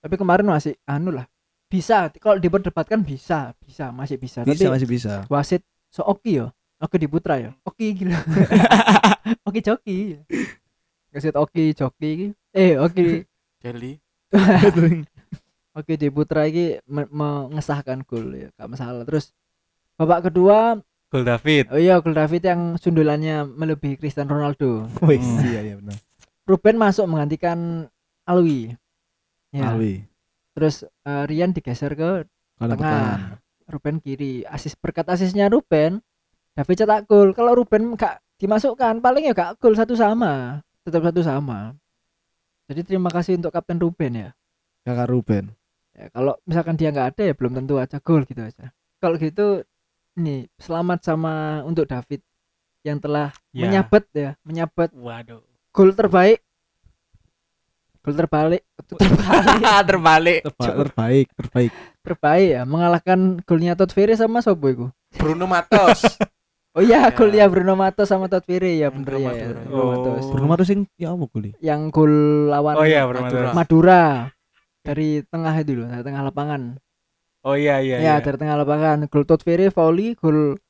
Tapi 0.00 0.14
kemarin 0.14 0.46
masih 0.46 0.78
anu 0.86 1.10
lah. 1.10 1.26
Bisa, 1.66 2.08
kalau 2.16 2.36
diperdebatkan 2.36 3.00
bisa, 3.00 3.50
bisa, 3.58 3.90
masih 3.90 4.16
bisa. 4.16 4.42
Bisa 4.42 4.64
Tapi 4.64 4.72
masih 4.72 4.86
bisa. 4.86 5.12
wasit 5.26 5.60
so 5.88 6.02
oke 6.02 6.22
ya. 6.24 6.46
Oke 6.76 6.94
di 6.94 7.06
Putra 7.06 7.36
ya. 7.36 7.50
Oke 7.62 7.90
gila. 7.90 8.20
oke 9.48 9.58
joki. 9.58 10.20
Kasih 11.08 11.34
oke 11.34 11.62
joki 11.72 12.08
iki. 12.08 12.26
Eh 12.52 12.76
oke 12.76 13.24
Jelly. 13.58 13.98
oke 15.72 15.92
di 15.92 16.08
Putra 16.08 16.44
iki 16.44 16.78
me- 16.84 17.10
mengesahkan 17.10 18.02
gol 18.02 18.30
ya, 18.30 18.48
gak 18.54 18.68
masalah. 18.68 19.02
Terus 19.02 19.32
babak 19.96 20.30
kedua, 20.30 20.78
Gol 21.06 21.22
David. 21.22 21.70
oh 21.70 21.78
iya 21.78 21.98
gol 21.98 22.12
David 22.12 22.42
yang 22.42 22.60
sundulannya 22.76 23.46
melebihi 23.46 23.96
Cristiano 23.96 24.34
Ronaldo. 24.34 24.86
Wih, 25.00 25.16
Hmm. 25.16 25.40
iya 25.42 25.60
iya 25.62 25.74
benar. 25.76 25.96
Ruben 26.44 26.76
masuk 26.76 27.06
menggantikan 27.06 27.88
Alwi. 28.22 28.74
Ya. 29.50 29.72
Alwi. 29.72 30.04
Terus 30.56 30.82
eh, 31.04 31.24
Rian 31.28 31.52
digeser 31.52 31.92
ke 31.92 32.24
Kalau 32.56 32.72
tengah. 32.72 33.36
Ruben 33.68 34.00
kiri. 34.00 34.46
Asis 34.48 34.72
berkat 34.72 35.04
asisnya 35.10 35.52
Ruben, 35.52 36.00
David 36.56 36.76
cetak 36.80 37.04
gol. 37.04 37.36
Kalau 37.36 37.52
Ruben 37.52 37.92
gak 37.92 38.24
dimasukkan, 38.40 39.04
paling 39.04 39.28
ya 39.28 39.36
gak 39.36 39.60
gol 39.60 39.76
satu 39.76 39.92
sama, 39.92 40.64
tetap 40.80 41.04
satu 41.04 41.20
sama. 41.20 41.76
Jadi 42.66 42.80
terima 42.82 43.12
kasih 43.12 43.36
untuk 43.36 43.52
Kapten 43.52 43.76
Ruben 43.78 44.12
ya. 44.16 44.30
kakak 44.82 45.10
Ruben. 45.10 45.44
Ya, 45.98 46.06
kalau 46.14 46.38
misalkan 46.46 46.78
dia 46.78 46.94
nggak 46.94 47.18
ada 47.18 47.22
ya 47.26 47.34
belum 47.34 47.58
tentu 47.58 47.74
aja 47.82 47.98
gol 47.98 48.22
gitu 48.22 48.38
aja. 48.38 48.70
Kalau 49.02 49.18
gitu 49.18 49.66
nih 50.14 50.46
selamat 50.62 51.02
sama 51.02 51.66
untuk 51.66 51.90
David 51.90 52.22
yang 52.86 53.02
telah 53.02 53.34
Ya. 53.50 53.66
menyabet 53.66 54.06
ya, 54.14 54.30
menyabet 54.46 54.94
Waduh. 54.94 55.42
gol 55.74 55.90
terbaik. 55.90 56.45
Gol 58.06 58.14
terbalik, 58.14 58.62
terbalik, 58.78 59.82
Terbalik. 59.90 60.38
Terba- 60.46 60.76
terbaik, 60.78 61.26
terbaik. 61.34 61.72
terbaik 62.00 62.48
ya, 62.48 62.62
mengalahkan 62.62 63.18
golnya 63.42 63.74
Todd 63.74 63.90
Ferry 63.90 64.14
sama 64.14 64.38
Sobo 64.38 64.66
itu. 64.66 64.86
Bruno 65.12 65.44
Matos. 65.44 66.00
Oh 66.70 66.84
iya, 66.84 67.08
Ya. 67.08 67.10
golnya 67.10 67.48
Bruno 67.48 67.72
Matos 67.72 68.04
sama 68.04 68.28
Todd 68.28 68.44
Ferry 68.44 68.76
ya 68.76 68.92
Yang 68.92 69.00
bener 69.00 69.08
ke 69.08 69.16
ya. 69.16 69.24
Madura. 69.26 69.60
Bruno 69.64 69.72
Oh. 69.74 69.88
Matos. 69.90 70.24
Bruno 70.28 70.46
Mars 70.46 70.66
sing 70.68 70.80
ya 70.94 71.08
apa 71.10 71.24
kuli? 71.26 71.50
Yang 71.58 71.80
gol 71.88 72.14
lawan 72.46 72.74
Oh 72.76 72.84
iya, 72.84 73.00
Bruno 73.02 73.24
Madura. 73.24 73.40
Matos. 73.42 73.56
Madura 73.56 74.02
dari 74.84 75.08
tengah 75.24 75.54
itu 75.56 75.72
loh, 75.72 75.88
dari 75.88 76.04
tengah 76.04 76.22
lapangan. 76.22 76.62
Oh 77.42 77.56
iya 77.56 77.80
iya. 77.80 77.96
ya, 77.96 78.04
iya. 78.04 78.14
dari 78.20 78.36
tengah 78.36 78.60
lapangan. 78.60 79.08
Gol 79.08 79.24
Todd 79.24 79.40
Ferry 79.40 79.72
volley, 79.72 80.12
gol 80.14 80.60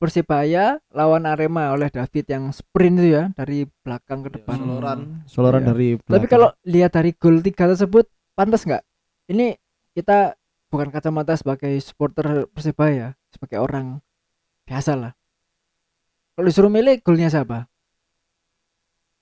Persibaya 0.00 0.80
lawan 0.96 1.28
Arema 1.28 1.76
oleh 1.76 1.92
David 1.92 2.24
yang 2.24 2.44
sprint 2.56 2.96
itu 3.04 3.20
ya 3.20 3.28
dari 3.36 3.68
belakang 3.84 4.24
ke 4.24 4.32
depan. 4.32 4.56
Soloran, 4.56 4.98
soloran 5.28 5.60
Iya. 5.60 5.68
dari 5.68 5.88
Tapi 6.00 6.08
belakang. 6.08 6.30
kalau 6.32 6.48
lihat 6.64 6.90
dari 6.96 7.12
gol 7.12 7.44
tiga 7.44 7.68
tersebut 7.68 8.08
pantas 8.32 8.64
nggak? 8.64 8.80
Ini 9.28 9.60
kita 9.92 10.40
bukan 10.72 10.88
kacamata 10.88 11.36
sebagai 11.36 11.76
supporter 11.84 12.48
Persibaya, 12.48 13.12
sebagai 13.28 13.60
orang 13.60 14.00
biasa 14.64 14.96
lah. 14.96 15.12
Kalau 16.32 16.48
disuruh 16.48 16.72
milih 16.72 17.04
golnya 17.04 17.28
siapa? 17.28 17.68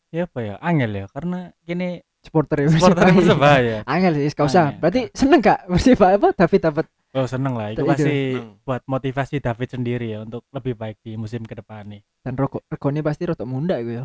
Ya 0.09 0.31
apa 0.31 0.39
ya? 0.41 0.55
Angel 0.63 0.95
ya 0.95 1.07
karena 1.11 1.51
gini 1.67 2.01
Supporter 2.19 2.67
supporter 2.71 3.15
Persebaya. 3.15 3.77
Angel 3.83 4.15
sih, 4.15 4.31
gak 4.31 4.47
usah. 4.47 4.75
Berarti 4.79 5.11
seneng 5.11 5.43
gak 5.43 5.67
Persibaya 5.67 6.15
apa 6.19 6.31
David 6.39 6.61
dapat? 6.63 6.87
Oh 7.19 7.27
seneng 7.27 7.59
lah. 7.59 7.75
Itu 7.75 7.83
pasti 7.83 8.39
Seneng. 8.39 8.63
buat 8.63 8.83
motivasi 8.87 9.43
David 9.43 9.69
sendiri 9.75 10.07
ya 10.15 10.23
untuk 10.23 10.47
lebih 10.55 10.79
baik 10.79 11.03
di 11.03 11.19
musim 11.19 11.43
ke 11.43 11.59
depan 11.59 11.91
nih. 11.91 12.03
Dan 12.23 12.39
rokok 12.39 12.63
regone 12.71 13.03
pasti 13.03 13.27
rotok 13.27 13.49
munda 13.51 13.75
gitu 13.83 13.91
ya. 13.99 14.05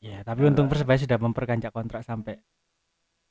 Ya 0.00 0.18
tapi 0.20 0.44
untung 0.44 0.68
Persebaya 0.68 1.00
sudah 1.00 1.16
memperpanjang 1.16 1.72
kontrak 1.72 2.04
sampai 2.04 2.36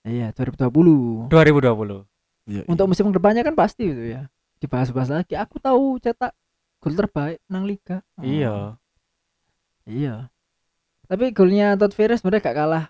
Iya, 0.02 0.32
2020. 0.34 1.28
2020. 1.30 2.08
Iya, 2.50 2.64
Untuk 2.66 2.90
musim 2.90 3.12
ke 3.12 3.20
depannya 3.22 3.46
kan 3.46 3.54
pasti 3.54 3.86
gitu 3.86 4.02
ya. 4.10 4.32
Dibahas-bahas 4.58 5.12
lagi. 5.12 5.38
Aku 5.38 5.62
tahu 5.62 6.02
cetak 6.02 6.34
gol 6.80 6.96
terbaik 6.96 7.38
nang 7.46 7.68
liga. 7.70 8.02
Oh, 8.18 8.24
Iya. 8.26 8.80
Iya. 9.86 10.16
Tapi 11.06 11.36
golnya 11.36 11.76
Todd 11.76 11.94
Ferry 11.94 12.16
sebenarnya 12.16 12.46
gak 12.50 12.58
kalah 12.58 12.86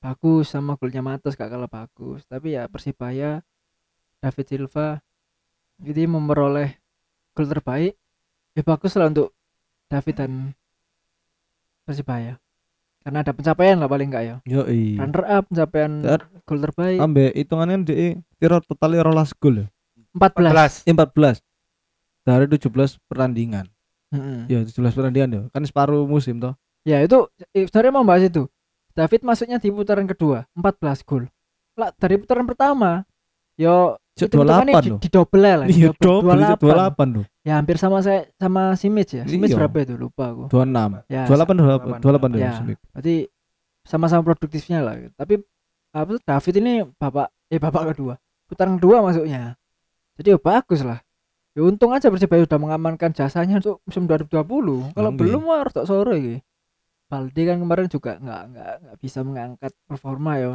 bagus 0.00 0.50
sama 0.52 0.74
golnya 0.76 1.02
Matos 1.02 1.34
gak 1.34 1.50
kalah 1.50 1.70
bagus. 1.70 2.22
Tapi 2.28 2.54
ya 2.54 2.68
Persibaya 2.68 3.40
David 4.20 4.46
Silva 4.46 5.00
jadi 5.80 6.04
memperoleh 6.04 6.76
gol 7.32 7.48
terbaik. 7.48 7.96
Ya 8.52 8.62
bagus 8.62 8.92
lah 8.94 9.08
untuk 9.08 9.32
David 9.88 10.14
dan 10.16 10.32
Persibaya. 11.84 12.38
Karena 13.00 13.24
ada 13.24 13.32
pencapaian 13.32 13.80
lah 13.80 13.88
paling 13.88 14.12
enggak 14.12 14.24
ya. 14.24 14.36
Yo 14.44 14.68
i. 14.68 15.00
Runner 15.00 15.24
up 15.24 15.44
pencapaian 15.48 15.92
Dan- 16.04 16.28
gol 16.44 16.60
terbaik 16.60 16.98
Ambe 17.00 17.32
hitungannya 17.32 17.76
di 17.82 17.94
kira 18.36 18.60
total 18.60 19.00
12 19.00 19.32
gol 19.40 19.54
ya. 19.64 19.66
14. 20.12 20.84
14. 20.84 20.84
Eh, 20.84 20.92
14 20.92 21.36
dari 22.20 22.44
17 22.46 23.00
pertandingan. 23.08 23.66
Mm-mm. 24.10 24.50
Ya 24.50 24.60
17 24.66 24.92
pertandingan 24.92 25.28
ya. 25.32 25.40
Kan 25.48 25.64
separuh 25.64 26.04
musim 26.04 26.36
toh. 26.42 26.52
Ya 26.84 27.00
itu 27.00 27.24
eh, 27.56 27.64
sebenarnya 27.64 27.92
mau 27.94 28.04
bahas 28.04 28.28
itu. 28.28 28.44
David 28.92 29.22
masuknya 29.24 29.56
di 29.56 29.70
putaran 29.72 30.04
kedua 30.04 30.44
14 30.52 31.06
gol. 31.08 31.24
Lah 31.78 31.94
dari 31.96 32.20
putaran 32.20 32.44
pertama 32.44 33.06
yo 33.56 33.96
Hitungannya 34.28 34.74
28 34.74 34.84
di, 34.84 34.90
loh. 34.92 34.98
di 35.00 35.08
double 35.08 35.40
lah. 35.40 35.66
Iya, 35.70 35.88
double 35.96 36.40
28. 36.58 36.60
28 36.60 37.16
loh. 37.16 37.24
Ya 37.40 37.52
hampir 37.56 37.76
sama 37.80 37.98
saya 38.04 38.28
sama 38.36 38.76
Simic 38.76 39.08
ya. 39.16 39.24
Simic 39.24 39.48
Iya. 39.54 39.56
berapa 39.56 39.76
itu 39.80 39.94
lupa 39.96 40.24
aku. 40.34 40.42
26. 40.52 41.06
Ya. 41.08 41.24
28 41.24 41.56
28 41.56 42.04
28 42.04 42.36
Ya. 42.36 42.40
ya. 42.42 42.50
Sumik. 42.58 42.78
Berarti 42.92 43.14
sama-sama 43.86 44.22
produktifnya 44.26 44.78
lah. 44.84 44.94
Tapi 45.16 45.40
apa 45.90 46.08
tuh, 46.18 46.22
David 46.22 46.54
ini 46.60 46.72
bapak 47.00 47.26
eh 47.48 47.58
bapak 47.58 47.82
kedua. 47.94 48.14
Putaran 48.44 48.76
kedua 48.76 49.00
masuknya. 49.00 49.56
Jadi 50.20 50.28
ya 50.34 50.38
bagus 50.38 50.84
lah. 50.84 51.00
Ya 51.56 51.66
untung 51.66 51.90
aja 51.90 52.06
Persibaya 52.12 52.46
udah 52.46 52.58
mengamankan 52.62 53.10
jasanya 53.10 53.58
untuk 53.58 53.82
musim 53.82 54.06
2020. 54.06 54.94
Kalau 54.94 55.10
belum 55.10 55.42
mah 55.42 55.66
harus 55.66 55.74
tak 55.74 55.86
sore 55.88 56.14
iki. 56.20 56.36
Balde 57.10 57.42
kan 57.42 57.58
kemarin 57.58 57.90
juga 57.90 58.22
nggak 58.22 58.42
nggak 58.54 58.72
nggak 58.86 58.96
bisa 59.02 59.18
mengangkat 59.26 59.72
performa 59.90 60.32
ya. 60.38 60.52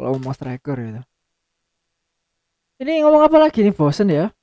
Kalau 0.00 0.16
mau 0.16 0.32
striker 0.32 0.76
gitu. 0.80 1.02
Ini 2.82 2.98
ngomong 3.00 3.22
apa 3.22 3.38
lagi 3.38 3.62
nih 3.62 3.70
bosen 3.70 4.10
ya? 4.10 4.34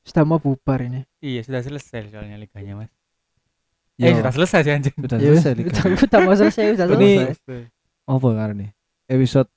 Sudah 0.00 0.22
mau 0.22 0.38
bubar 0.38 0.78
ini. 0.80 1.02
Iya 1.18 1.42
sudah 1.42 1.58
selesai 1.58 2.06
soalnya 2.08 2.38
liganya 2.38 2.78
mas. 2.78 2.90
Yo, 3.96 4.06
Eh 4.06 4.14
sudah 4.14 4.30
selesai 4.30 4.60
sih 4.62 4.72
anjing. 4.72 4.94
sudah 4.96 5.18
Ya, 5.18 5.34
selesai 5.34 5.52
Liga. 5.52 5.68
udah, 5.68 5.84
udah 6.00 6.20
mau 6.22 6.34
selesai, 6.34 6.64
udah 6.72 6.86
Ini- 6.96 7.18
selesai. 7.26 7.60
Apa 8.06 8.28
karena 8.32 8.54
nih? 8.56 8.70
Episode 9.10 9.48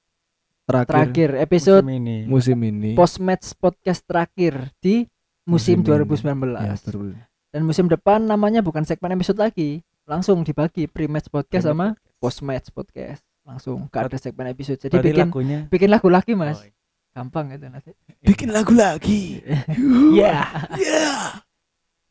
terakhir, 0.64 0.90
Terakhir 0.90 1.30
episode 1.38 1.84
Musim 1.84 2.00
ini. 2.02 2.18
musim 2.26 2.58
ini. 2.60 2.92
post 2.94 3.18
match 3.20 3.54
podcast 3.54 4.02
terakhir 4.02 4.54
di 4.80 5.06
musim, 5.44 5.78
Musim 5.80 6.02
ini. 6.02 6.10
2019 6.10 6.58
Ya, 6.58 6.74
betul. 6.76 7.08
dan 7.50 7.62
musim 7.62 7.86
depan 7.86 8.20
namanya 8.20 8.60
bukan 8.60 8.82
segmen 8.82 9.14
episode 9.14 9.38
lagi 9.38 9.80
langsung 10.04 10.42
dibagi 10.42 10.88
pre 10.88 11.06
match 11.06 11.28
podcast 11.28 11.64
Pre-match 11.64 11.96
sama 11.96 12.18
post 12.18 12.40
match 12.42 12.68
podcast 12.70 13.22
langsung 13.44 13.86
gak 13.88 14.08
ada 14.08 14.18
segmen 14.18 14.48
episode 14.48 14.80
jadi 14.80 14.90
Berarti 14.94 15.10
bikin 15.10 15.28
lagunya. 15.28 15.60
bikin 15.68 15.90
lagu 15.90 16.08
lagi 16.08 16.32
mas 16.34 16.58
Oh, 16.58 16.68
gampang 17.14 17.54
itu 17.54 17.66
nanti 17.70 17.92
Bikin 18.28 18.50
lagu 18.50 18.74
lagi. 18.74 19.40
Iya. 20.14 20.46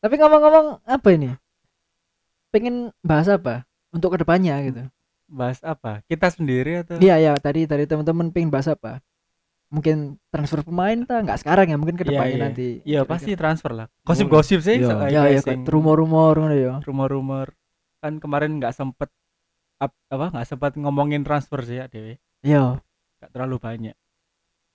Tapi 0.03 0.15
ngomong-ngomong 0.19 0.83
apa 0.83 1.07
ini? 1.15 1.31
Pengen 2.51 2.91
bahas 3.03 3.31
apa? 3.31 3.63
Untuk 3.95 4.15
ke 4.15 4.23
depannya 4.23 4.59
gitu. 4.67 4.83
Bahas 5.31 5.63
apa? 5.63 6.03
Kita 6.07 6.27
sendiri 6.27 6.83
atau? 6.83 6.99
iya 6.99 7.15
ya 7.19 7.31
tadi 7.39 7.63
tadi 7.63 7.87
teman-teman 7.87 8.31
pengen 8.31 8.51
bahas 8.51 8.67
apa? 8.67 8.99
Mungkin 9.71 10.21
transfer 10.29 10.61
pemain 10.61 10.99
tak 11.07 11.23
nggak 11.23 11.39
sekarang 11.39 11.71
ya? 11.71 11.77
Mungkin 11.79 11.95
ke 11.95 12.05
depannya 12.05 12.35
iya. 12.35 12.43
nanti. 12.43 12.67
Iya 12.83 13.01
pasti 13.07 13.31
transfer 13.39 13.71
lah. 13.71 13.87
Gosip-gosip 14.03 14.59
sih. 14.59 14.83
Iya. 14.83 14.87
soal 14.91 15.07
ya 15.07 15.21
ya 15.31 15.39
pricing. 15.39 15.63
rumor-rumor 15.65 16.35
ya. 16.51 16.83
Rumor-rumor. 16.83 17.55
Kan 18.03 18.19
kemarin 18.19 18.59
nggak 18.59 18.75
sempet 18.75 19.07
ap- 19.83 20.03
apa 20.11 20.25
nggak 20.31 20.47
sempat 20.47 20.71
ngomongin 20.79 21.27
transfer 21.27 21.59
sih 21.67 21.83
ya 21.83 21.85
Dewi 21.91 22.15
iya. 22.43 22.79
Nggak 23.19 23.31
terlalu 23.31 23.57
banyak 23.59 23.95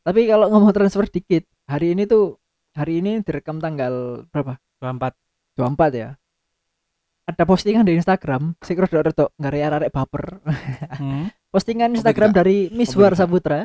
Tapi 0.08 0.24
kalau 0.24 0.48
ngomong 0.48 0.72
transfer 0.72 1.04
dikit, 1.04 1.44
hari 1.68 1.92
ini 1.92 2.08
tuh 2.08 2.40
hari 2.72 3.04
ini 3.04 3.20
direkam 3.20 3.60
tanggal 3.60 4.24
berapa? 4.32 4.56
24 4.80 5.12
24 5.60 6.00
ya. 6.00 6.08
Ada 7.28 7.44
postingan 7.44 7.84
di 7.84 8.00
Instagram, 8.00 8.56
sing 8.64 8.80
rada-rada 8.80 9.28
ngarek-arek 9.36 9.92
baper. 9.92 10.40
hmm? 10.96 11.28
Postingan 11.52 11.92
Instagram 11.92 12.32
dari 12.32 12.72
Miswar 12.72 13.12
tidak? 13.12 13.20
Saputra. 13.20 13.60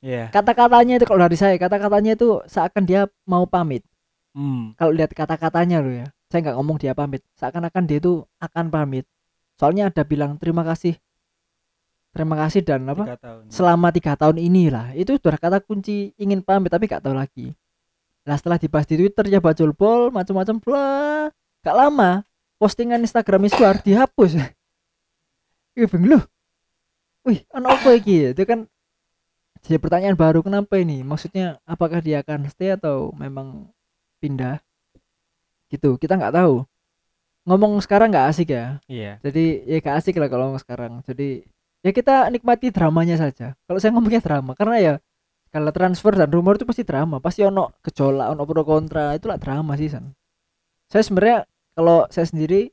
Iya 0.00 0.32
Kata-katanya 0.32 0.96
itu 0.96 1.04
kalau 1.04 1.28
dari 1.28 1.36
saya, 1.36 1.60
kata-katanya 1.60 2.16
itu 2.16 2.40
seakan 2.48 2.88
dia 2.88 3.04
mau 3.28 3.44
pamit. 3.44 3.84
hmm. 4.32 4.80
Kalau 4.80 4.96
lihat 4.96 5.12
kata-katanya 5.12 5.84
loh 5.84 5.92
ya. 5.92 6.08
Saya 6.32 6.40
nggak 6.40 6.56
ngomong 6.56 6.80
dia 6.80 6.96
pamit, 6.96 7.20
seakan-akan 7.36 7.84
dia 7.84 8.00
itu 8.00 8.24
akan 8.40 8.72
pamit. 8.72 9.04
Soalnya 9.60 9.92
ada 9.92 10.08
bilang 10.08 10.40
terima 10.40 10.64
kasih. 10.64 10.96
Terima 12.10 12.34
kasih 12.34 12.66
dan 12.66 12.82
apa? 12.90 13.06
tiga 13.06 13.18
tahun. 13.22 13.42
Selama 13.54 13.88
tiga 13.94 14.12
tahun 14.18 14.36
inilah. 14.42 14.98
Itu 14.98 15.14
sudah 15.14 15.38
kata 15.38 15.62
kunci 15.62 16.10
ingin 16.18 16.42
pamit 16.42 16.74
tapi 16.74 16.90
gak 16.90 17.06
tahu 17.06 17.14
lagi. 17.14 17.54
Lah 18.26 18.34
setelah 18.34 18.58
dibahas 18.58 18.86
di 18.90 18.98
Twitter 18.98 19.30
ya 19.30 19.38
bacol 19.38 19.70
bol 19.70 20.10
macam-macam 20.10 20.56
bla. 20.58 20.90
Gak 21.62 21.76
lama 21.76 22.26
postingan 22.58 23.00
Instagram 23.00 23.46
Iswar 23.46 23.80
dihapus. 23.80 24.36
Iya 25.78 25.86
beng 25.86 26.02
loh. 26.10 26.26
Wih 27.22 27.46
anak 27.54 27.78
apa 27.78 27.94
iki? 27.94 28.34
Itu 28.34 28.42
kan 28.42 28.66
jadi 29.62 29.78
pertanyaan 29.78 30.18
baru 30.18 30.42
kenapa 30.42 30.82
ini? 30.82 31.06
Maksudnya 31.06 31.62
apakah 31.62 32.02
dia 32.02 32.26
akan 32.26 32.50
stay 32.50 32.74
atau 32.74 33.14
memang 33.14 33.70
pindah? 34.18 34.58
Gitu 35.70 35.94
kita 35.94 36.18
nggak 36.18 36.34
tahu. 36.34 36.66
Ngomong 37.46 37.78
sekarang 37.86 38.10
nggak 38.10 38.34
asik 38.34 38.50
ya? 38.50 38.82
Iya. 38.90 39.22
jadi 39.22 39.44
ya 39.62 39.78
gak 39.78 40.02
asik 40.02 40.18
lah 40.18 40.26
kalau 40.26 40.50
ngomong 40.50 40.60
sekarang. 40.60 40.92
Jadi 41.06 41.46
ya 41.80 41.90
kita 41.90 42.28
nikmati 42.28 42.68
dramanya 42.72 43.16
saja 43.16 43.56
kalau 43.64 43.78
saya 43.80 43.92
ngomongnya 43.96 44.20
drama 44.20 44.52
karena 44.52 44.76
ya 44.80 44.94
kalau 45.50 45.74
transfer 45.74 46.14
dan 46.14 46.30
rumor 46.30 46.60
itu 46.60 46.68
pasti 46.68 46.86
drama 46.86 47.18
pasti 47.18 47.42
ono 47.42 47.74
gejolak 47.82 48.30
ono 48.30 48.42
pro 48.46 48.62
kontra 48.62 49.16
itulah 49.16 49.40
drama 49.40 49.74
sih 49.74 49.90
san 49.90 50.12
saya 50.90 51.02
sebenarnya 51.06 51.38
kalau 51.74 52.04
saya 52.10 52.26
sendiri 52.26 52.70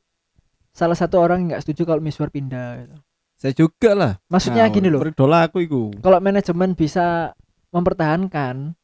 salah 0.74 0.94
satu 0.94 1.18
orang 1.18 1.50
nggak 1.50 1.62
setuju 1.66 1.82
kalau 1.90 1.98
Miswar 1.98 2.30
pindah 2.30 2.86
gitu. 2.86 2.96
Saya 3.38 3.54
juga 3.54 3.90
lah. 3.94 4.12
maksudnya 4.26 4.66
Nah, 4.66 4.74
gini 4.74 4.90
loh 4.90 5.02
aku 5.02 5.58
iku. 5.62 5.94
kalau 6.02 6.18
manajemen 6.18 6.74
bisa 6.74 7.34
mempertahankan 7.70 8.74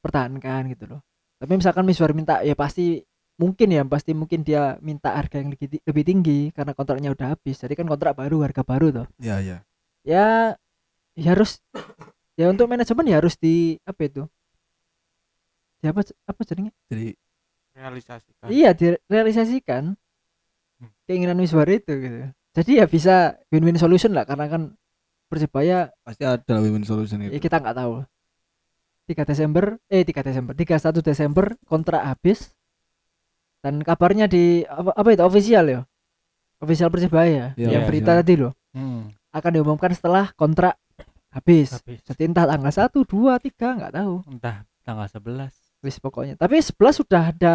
pertahankan 0.00 0.72
gitu 0.72 0.84
loh 0.88 1.00
tapi 1.36 1.52
misalkan 1.56 1.84
Miswar 1.84 2.16
minta 2.16 2.40
ya 2.40 2.56
pasti 2.56 3.04
mungkin 3.40 3.72
ya 3.72 3.80
pasti 3.88 4.12
mungkin 4.12 4.44
dia 4.44 4.76
minta 4.84 5.16
harga 5.16 5.40
yang 5.40 5.48
lebih, 5.56 6.04
tinggi 6.04 6.52
karena 6.52 6.76
kontraknya 6.76 7.08
udah 7.16 7.32
habis. 7.32 7.56
Jadi 7.56 7.72
kan 7.72 7.88
kontrak 7.88 8.12
baru 8.12 8.44
harga 8.44 8.60
baru 8.60 8.86
tuh 8.92 9.06
Ya 9.16 9.40
ya. 9.40 9.64
ya 10.04 10.54
ya 11.16 11.28
harus 11.32 11.64
ya 12.36 12.52
untuk 12.52 12.68
manajemen 12.68 13.08
ya 13.08 13.16
harus 13.18 13.40
di 13.40 13.80
apa 13.88 14.00
itu? 14.04 14.22
Ya 15.80 15.96
apa 15.96 16.04
apa 16.28 16.40
jadinya? 16.44 16.72
Jadi 16.92 17.16
realisasikan. 17.72 18.46
Iya 18.52 18.70
direalisasikan 18.76 19.96
Hmm. 20.80 20.88
keinginan 21.04 21.36
Miswar 21.36 21.68
itu 21.68 21.92
gitu. 21.92 22.32
Jadi 22.56 22.70
ya 22.80 22.88
bisa 22.88 23.36
win-win 23.52 23.76
solution 23.76 24.16
lah 24.16 24.24
karena 24.24 24.48
kan 24.48 24.62
persebaya 25.28 25.92
pasti 26.04 26.24
ada 26.24 26.56
win-win 26.60 26.88
solution 26.88 27.20
ya 27.20 27.28
itu. 27.28 27.36
kita 27.44 27.60
nggak 27.60 27.76
tahu. 27.76 28.00
3 29.08 29.24
Desember 29.28 29.76
eh 29.92 30.00
3 30.08 30.24
Desember 30.24 30.52
31 30.56 31.04
Desember 31.04 31.46
kontrak 31.68 32.00
habis 32.00 32.52
dan 33.60 33.80
kabarnya 33.80 34.24
di 34.24 34.62
apa, 34.62 34.90
apa 34.90 35.08
itu 35.10 35.22
official 35.22 35.64
ya 35.66 35.80
official 36.58 36.88
persebaya 36.88 37.52
Iya, 37.54 37.68
yang 37.72 37.84
berita 37.84 38.12
tadi 38.14 38.36
loh 38.36 38.52
Hmm. 38.70 39.10
akan 39.30 39.50
diumumkan 39.52 39.90
setelah 39.90 40.30
kontrak 40.32 40.78
habis 41.28 41.74
Habis. 41.76 42.02
jadi 42.04 42.22
entah 42.24 42.46
tanggal 42.46 42.70
1 42.70 43.02
2 43.02 43.34
3 43.36 43.76
nggak 43.76 43.92
tahu 43.92 44.14
Entah 44.26 44.56
tanggal 44.80 45.06
11. 45.06 45.50
wis 45.80 45.96
pokoknya 45.96 46.34
tapi 46.34 46.58
11 46.58 46.74
sudah 46.96 47.30
ada 47.30 47.54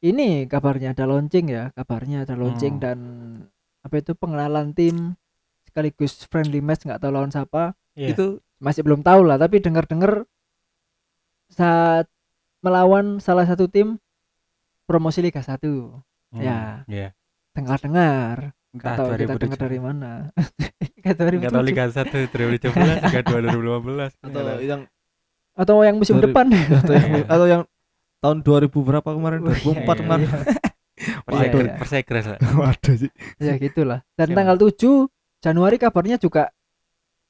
ini 0.00 0.44
kabarnya 0.44 0.90
ada 0.90 1.04
launching 1.04 1.46
ya 1.46 1.70
kabarnya 1.72 2.24
ada 2.24 2.34
launching 2.34 2.76
Hmm. 2.76 2.82
dan 2.82 2.98
apa 3.80 3.94
itu 3.96 4.12
pengenalan 4.12 4.72
tim 4.72 5.14
sekaligus 5.62 6.26
friendly 6.26 6.58
match 6.58 6.82
nggak 6.82 6.98
tahu 6.98 7.10
lawan 7.10 7.28
siapa 7.28 7.72
Iya. 7.92 8.12
Itu 8.12 8.26
masih 8.58 8.82
belum 8.82 9.00
tahu 9.00 9.22
lah 9.22 9.36
tapi 9.36 9.58
dengar-dengar 9.58 10.24
saat 11.48 12.06
melawan 12.60 13.18
salah 13.18 13.44
satu 13.44 13.66
tim 13.66 13.96
promosi 14.90 15.22
Liga 15.22 15.38
1 15.38 15.62
Hmm, 16.30 16.38
ya. 16.40 16.82
Iya. 16.86 17.08
dengar-dengar 17.52 18.54
Entah 18.70 18.94
atau 18.94 19.06
kita 19.12 19.34
dengar 19.34 19.58
2007. 19.58 19.58
dari 19.60 19.78
mana 19.78 20.10
Nggak 21.00 21.14
tahu 21.16 21.26
Enggak 21.28 21.50
tahu 21.50 21.62
2007. 21.62 21.70
Liga 21.70 21.84
1 21.86 22.30
2017 22.30 22.70
Liga 23.06 23.20
2 23.22 23.38
2015. 23.46 24.26
atau 24.26 24.40
yang 24.60 24.82
atau 25.52 25.74
yang 25.82 25.96
musim 25.96 26.16
Dari- 26.16 26.24
depan 26.26 26.46
atau 26.80 26.92
yang, 26.92 27.08
Iya. 27.12 27.24
atau 27.26 27.46
yang 27.46 27.62
tahun 28.20 28.38
2000 28.40 28.70
berapa 28.80 29.08
kemarin? 29.08 29.38
2004 29.42 29.54
Iya, 29.80 29.94
kemarin. 29.96 30.28
iya. 30.28 30.38
Persegres, 31.24 31.64
iya. 31.64 31.74
Persegres 31.76 32.26
lah. 32.28 32.38
Waduh 32.52 32.94
sih. 32.96 33.10
ya 33.38 33.54
gitulah 33.56 34.00
dan 34.12 34.26
Siapa? 34.26 34.36
tanggal 34.36 34.56
7 34.56 35.08
Januari 35.40 35.76
kabarnya 35.76 36.16
juga 36.16 36.52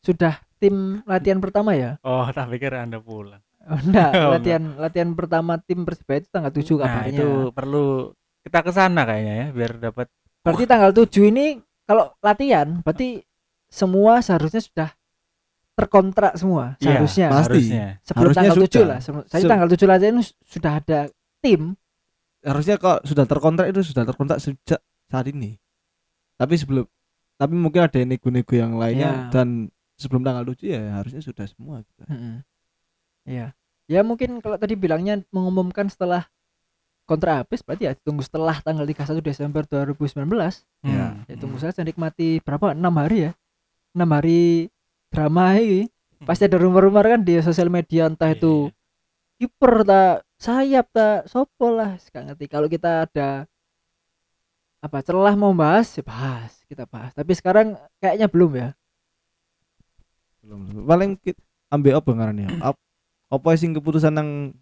sudah 0.01 0.35
tim 0.57 1.01
latihan 1.05 1.39
pertama 1.39 1.73
ya 1.73 1.97
Oh, 2.03 2.27
tak 2.29 2.51
pikir 2.51 2.75
Anda 2.75 2.99
pulang. 2.99 3.41
Oh, 3.71 3.79
enggak 3.81 4.11
Oh, 4.19 4.31
latihan 4.33 4.63
latihan 4.77 5.11
pertama 5.13 5.57
tim 5.59 5.83
Persibaya 5.83 6.19
itu 6.19 6.29
tanggal 6.29 6.51
7 6.51 6.61
Nah, 6.61 6.79
kabarnya 6.83 7.11
itu 7.13 7.29
perlu 7.51 7.87
kita 8.41 8.59
ke 8.61 8.71
sana 8.71 9.01
kayaknya 9.05 9.35
ya 9.37 9.47
biar 9.51 9.73
dapat 9.81 10.07
berarti 10.41 10.65
tanggal 10.65 10.91
7 10.91 11.07
ini 11.25 11.47
kalau 11.85 12.11
latihan 12.19 12.81
berarti 12.81 13.23
semua 13.67 14.19
seharusnya 14.19 14.59
sudah 14.59 14.91
terkontrak 15.73 16.35
semua 16.35 16.77
Iya, 16.77 16.99
seharusnya 16.99 17.27
pasti. 17.29 17.49
harusnya. 17.57 17.87
sebelum 18.03 18.21
harusnya 18.27 18.41
tanggal 18.43 18.57
7 18.57 18.67
sudah. 18.67 18.87
lah 18.87 18.99
Sebelum- 19.01 19.27
saya 19.27 19.43
tanggal 19.47 19.69
7 19.71 19.87
latihan 19.87 20.17
su- 20.19 20.39
sudah 20.45 20.73
ada 20.75 21.01
tim 21.41 21.63
Harusnya 22.41 22.77
kok 22.77 23.05
sudah 23.05 23.25
terkontrak 23.25 23.69
itu 23.69 23.81
sudah 23.83 24.03
terkontrak 24.03 24.39
sejak 24.39 24.81
saat 25.07 25.29
ini. 25.29 25.61
Tapi 26.35 26.57
sebelum 26.57 26.89
tapi 27.35 27.53
mungkin 27.55 27.81
ada 27.83 27.97
nego-nego 27.99 28.53
yang 28.53 28.75
lainnya 28.75 29.13
Ya. 29.19 29.31
dan 29.31 29.69
sebelum 29.95 30.21
tanggal 30.21 30.45
7 30.47 30.65
ya 30.67 30.81
harusnya 30.95 31.21
sudah 31.21 31.45
semua 31.45 31.81
gitu. 31.83 32.01
Mm-mm. 32.07 32.41
Iya. 33.25 33.53
Ya 33.91 34.07
mungkin 34.07 34.39
kalau 34.39 34.55
tadi 34.55 34.79
bilangnya 34.79 35.19
mengumumkan 35.35 35.91
setelah 35.91 36.31
kontrak 37.11 37.43
habis 37.43 37.59
berarti 37.67 37.91
ya 37.91 37.93
tunggu 37.99 38.23
setelah 38.23 38.55
tanggal 38.63 38.87
31 38.87 39.19
Desember 39.19 39.67
2019 39.67 40.31
Ya. 40.87 41.11
Hmm. 41.11 41.27
ya 41.27 41.35
tunggu 41.35 41.59
saja 41.59 41.83
nikmati 41.83 42.39
berapa? 42.39 42.71
Enam 42.71 42.95
hari 43.03 43.27
ya. 43.27 43.33
Enam 43.99 44.15
hari 44.15 44.71
drama 45.11 45.59
ini. 45.59 45.91
Pasti 46.23 46.47
ada 46.47 46.55
rumor-rumor 46.55 47.03
kan 47.03 47.21
di 47.27 47.43
sosial 47.43 47.67
media 47.67 48.07
entah 48.07 48.31
itu 48.31 48.71
kiper 49.43 49.83
tak 49.83 50.23
sayap 50.39 50.87
tak 50.95 51.27
sopo 51.27 51.75
lah. 51.75 51.99
Gak 51.99 52.31
ngerti. 52.31 52.47
Kalau 52.47 52.71
kita 52.71 53.11
ada 53.11 53.51
apa 54.81 55.03
celah 55.03 55.35
mau 55.35 55.51
bahas 55.51 55.91
ya 55.99 56.07
bahas 56.07 56.63
kita 56.71 56.87
bahas. 56.87 57.11
Tapi 57.11 57.33
sekarang 57.35 57.75
kayaknya 57.99 58.31
belum 58.31 58.53
ya. 58.55 58.69
Belum. 60.47 60.87
Paling 60.87 61.19
ambil 61.75 61.93
apa 61.99 62.11
ngarannya? 62.15 62.49
Ap- 63.31 63.39
Apa 63.39 63.55
sing 63.55 63.71
keputusan 63.71 64.11
nang 64.11 64.53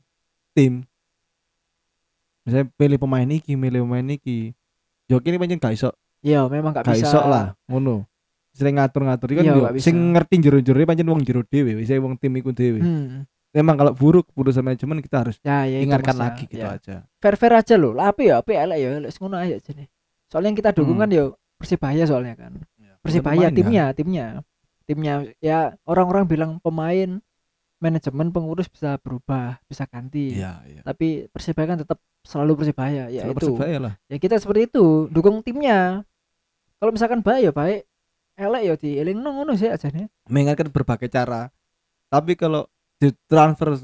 tim? 0.52 0.84
Misalnya 2.44 2.68
pilih 2.74 2.98
pemain 2.98 3.24
iki, 3.26 3.52
milih 3.54 3.84
pemain 3.84 4.04
iki. 4.06 4.52
Yo 5.04 5.18
kini 5.18 5.36
pancen 5.36 5.56
gak 5.56 5.72
iso, 5.72 5.90
ya 6.20 6.44
memang 6.46 6.72
gak 6.72 6.84
gak 6.84 6.96
bisa 6.96 7.08
iso 7.08 7.20
lah, 7.22 7.56
ngono. 7.64 8.04
Sering 8.52 8.76
ngatur-ngatur 8.76 9.28
kan 9.32 9.42
Iya, 9.42 9.52
yo 9.54 9.64
sing 9.76 9.96
ngerti 10.12 10.34
jero-jero 10.38 10.76
pancen 10.82 11.08
wong 11.08 11.24
jero 11.24 11.40
dhewe, 11.42 11.72
wis 11.74 11.88
wong 11.90 12.16
tim 12.16 12.32
iku 12.34 12.52
dhewe. 12.52 12.80
hmm. 12.80 13.24
Memang 13.48 13.80
kalau 13.80 13.92
buruk 13.92 14.28
keputusan 14.28 14.60
manajemen 14.60 15.00
kita 15.00 15.24
harus 15.24 15.40
ya 15.40 15.64
ya 15.64 15.80
ingatkan 15.80 16.12
lagi 16.14 16.44
gitu 16.44 16.60
Ya. 16.60 16.76
aja. 16.76 16.96
fair 17.16 17.32
fair 17.34 17.56
aja 17.56 17.80
loh 17.80 17.96
lah 17.96 18.12
apa 18.12 18.20
ya 18.20 18.44
apa 18.44 18.52
ya 18.52 18.68
elek 18.68 18.76
ya 18.76 18.88
elek 19.00 19.10
ngono 19.16 19.36
aja 19.40 19.56
aja 19.56 19.70
nih 19.72 19.88
soalnya 20.28 20.48
yang 20.52 20.58
kita 20.60 20.70
dukung 20.76 21.00
Hmm. 21.00 21.08
kan 21.08 21.16
yo 21.16 21.24
persibaya 21.56 22.04
soalnya 22.04 22.36
kan 22.36 22.52
Iya, 22.76 23.00
persibaya 23.00 23.48
Pemain, 23.48 23.56
timnya 23.56 23.84
timnya 23.96 24.26
timnya 24.84 25.14
ya 25.40 25.58
orang-orang 25.88 26.28
bilang 26.28 26.50
pemain 26.60 27.24
manajemen 27.78 28.28
pengurus 28.28 28.66
bisa 28.66 28.98
berubah 28.98 29.62
bisa 29.64 29.86
ganti 29.86 30.34
Iya, 30.34 30.62
iya. 30.66 30.80
tapi 30.82 31.30
persibaya 31.30 31.74
kan 31.74 31.78
tetap 31.78 31.98
selalu 32.22 32.58
persibaya 32.58 33.06
ya 33.06 33.22
Kalau 33.24 33.34
itu 33.34 33.38
Persebaya 33.38 33.78
lah. 33.78 33.94
ya 34.06 34.16
kita 34.18 34.36
seperti 34.36 34.66
itu 34.66 35.06
dukung 35.08 35.40
timnya 35.40 36.02
kalau 36.78 36.90
misalkan 36.90 37.22
baik 37.22 37.48
ya 37.48 37.52
baik 37.54 37.80
elek 38.38 38.62
ya 38.62 38.74
di 38.74 38.90
eling 38.96 39.18
ngono 39.18 39.54
sih 39.54 39.66
aja 39.66 39.90
nih 39.90 40.06
Mengingatkan 40.30 40.70
berbagai 40.70 41.10
cara. 41.10 41.50
Tapi 42.06 42.38
kalau 42.38 42.70
di 42.96 43.10
transfer 43.26 43.74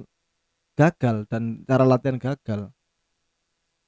gagal 0.74 1.26
dan 1.26 1.62
cara 1.62 1.82
latihan 1.82 2.16
gagal, 2.16 2.70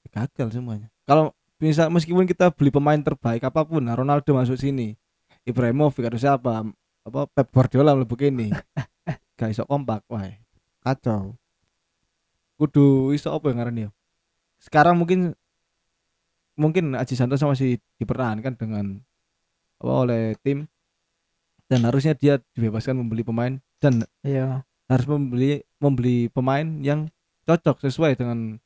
ya 0.03 0.09
gagal 0.13 0.53
semuanya. 0.53 0.91
Kalau 1.03 1.33
bisa 1.57 1.89
meskipun 1.89 2.27
kita 2.27 2.53
beli 2.53 2.69
pemain 2.69 2.99
terbaik 2.99 3.43
apa 3.43 3.65
pun, 3.65 3.81
nah, 3.81 3.97
Ronaldo 3.97 4.29
masuk 4.31 4.55
sini, 4.55 4.95
Ibrahimovic 5.43 6.05
atau 6.05 6.21
siapa, 6.21 6.67
apa 7.03 7.21
Pep 7.33 7.49
Guardiola 7.49 7.97
lebih 7.97 8.13
begini, 8.13 8.53
gak 9.37 9.53
iso 9.53 9.65
kompak, 9.69 10.03
wah 10.09 10.25
kacau. 10.83 11.37
Kudu 12.57 13.13
iso 13.13 13.31
apa 13.31 13.53
yang 13.53 13.59
ngaran 13.61 13.83
ya? 13.85 13.91
Sekarang 14.57 14.97
mungkin 14.97 15.37
mungkin 16.57 16.97
Aji 16.97 17.15
Santoso 17.15 17.45
masih 17.47 17.77
dipertahankan 18.01 18.57
dengan 18.57 19.05
apa 19.77 19.93
oleh 19.93 20.33
tim 20.41 20.65
dan 21.69 21.85
harusnya 21.85 22.17
dia 22.17 22.41
dibebaskan 22.57 22.97
membeli 22.97 23.21
pemain 23.21 23.61
dan 23.77 24.09
iya 24.25 24.65
harus 24.89 25.05
membeli 25.05 25.61
membeli 25.77 26.33
pemain 26.33 26.65
yang 26.81 27.13
cocok 27.45 27.85
sesuai 27.85 28.17
dengan 28.17 28.57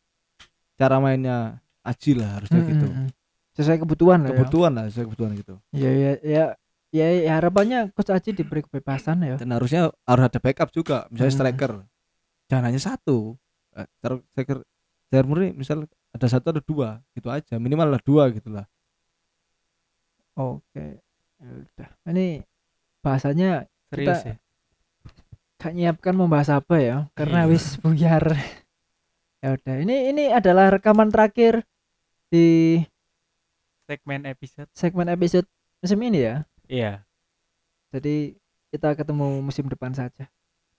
cara 0.79 1.03
mainnya 1.03 1.59
Aji 1.83 2.15
lah 2.15 2.39
harusnya 2.39 2.63
gitu 2.63 2.87
Mm, 2.87 2.95
mm, 2.95 3.03
mm. 3.11 3.11
sesuai 3.59 3.79
kebutuhan 3.83 4.19
lah 4.23 4.31
ya. 4.31 4.37
kebutuhan 4.39 4.71
lah 4.71 4.85
sesuai 4.87 5.07
kebutuhan 5.11 5.33
gitu 5.35 5.55
ya 5.75 5.91
ya 5.91 6.13
ya 6.23 6.45
ya, 6.91 7.07
ya 7.23 7.33
harapannya 7.39 7.91
coach 7.91 8.11
Aji 8.11 8.31
diberi 8.33 8.61
kebebasan 8.61 9.23
ya 9.23 9.35
dan 9.37 9.51
harusnya 9.51 9.91
harus 10.05 10.25
ada 10.27 10.39
backup 10.39 10.71
juga 10.71 11.07
misalnya 11.09 11.31
Hmm. 11.31 11.39
striker 11.39 11.73
jangan 12.47 12.65
hanya 12.67 12.81
satu 12.81 13.39
Eh, 13.71 13.87
striker 13.97 14.59
striker 15.07 15.25
murni 15.25 15.55
misal 15.55 15.87
ada 16.11 16.27
satu 16.27 16.51
atau 16.51 16.59
dua 16.61 16.99
gitu 17.15 17.31
aja 17.31 17.55
minimal 17.57 17.95
lah 17.95 18.03
dua 18.03 18.27
gitu 18.29 18.51
lah 18.51 18.67
Oke. 20.35 21.03
Ya 21.37 21.49
udah. 21.51 21.89
Ini 22.07 22.27
bahasanya 23.01 23.67
Serius 23.87 24.23
Kita- 24.23 24.29
ya. 24.29 24.35
gak 25.57 25.73
nyiapkan 25.75 26.15
membahas 26.17 26.49
apa 26.51 26.81
ya 26.81 26.97
karena 27.13 27.45
Iya. 27.45 27.51
wis 27.51 27.77
buyar. 27.77 28.25
ya 29.41 29.49
udah. 29.55 29.75
Ini 29.79 29.97
ini 30.11 30.25
adalah 30.29 30.71
rekaman 30.71 31.09
terakhir 31.09 31.65
di 32.29 32.81
Segmen 33.85 34.23
episode. 34.25 34.69
segmen 34.73 35.09
episode 35.09 35.49
musim 35.79 36.01
ini 36.01 36.21
ya. 36.23 36.45
Iya. 36.71 37.03
Jadi 37.91 38.39
kita 38.71 38.95
ketemu 38.95 39.43
musim 39.43 39.67
depan 39.67 39.91
saja. 39.91 40.31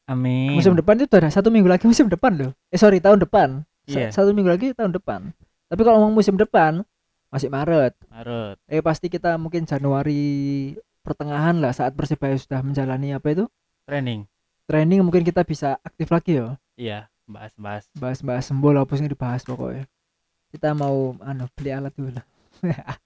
Amin. 0.07 0.55
Musim 0.55 0.73
depan 0.73 0.95
itu 0.95 1.11
udah 1.11 1.27
satu 1.27 1.51
minggu 1.51 1.67
lagi 1.67 1.83
musim 1.83 2.07
depan 2.07 2.31
loh. 2.33 2.51
Eh 2.71 2.79
sorry 2.79 3.03
tahun 3.03 3.19
depan. 3.19 3.67
Sa- 3.85 3.99
Iya. 3.99 4.09
Satu 4.09 4.31
minggu 4.31 4.47
lagi 4.47 4.71
tahun 4.71 4.95
depan. 4.95 5.35
Tapi 5.67 5.81
kalau 5.83 5.99
ngomong 5.99 6.15
musim 6.17 6.39
depan 6.39 6.83
masih 7.31 7.47
Maret 7.47 7.95
Maret 8.11 8.59
eh 8.67 8.83
pasti 8.83 9.07
kita 9.07 9.39
mungkin 9.39 9.63
Januari 9.63 10.75
pertengahan 10.99 11.63
lah 11.63 11.71
saat 11.71 11.95
Persebaya 11.95 12.35
sudah 12.35 12.59
menjalani 12.59 13.15
apa 13.15 13.31
itu 13.31 13.47
training 13.87 14.27
training 14.67 14.99
mungkin 14.99 15.23
kita 15.23 15.47
bisa 15.47 15.79
aktif 15.79 16.11
lagi 16.11 16.35
ya 16.35 16.59
iya 16.75 16.99
bahas-bahas 17.23 17.87
bahas-bahas 17.95 18.43
sembol 18.43 18.75
apa 18.75 18.99
sih 18.99 19.07
yang 19.07 19.15
dibahas 19.15 19.47
pokoknya 19.47 19.87
kita 20.51 20.75
mau 20.75 21.15
anu 21.23 21.47
beli 21.55 21.71
alat 21.71 21.95
dulu 21.95 22.11
lah 22.11 22.25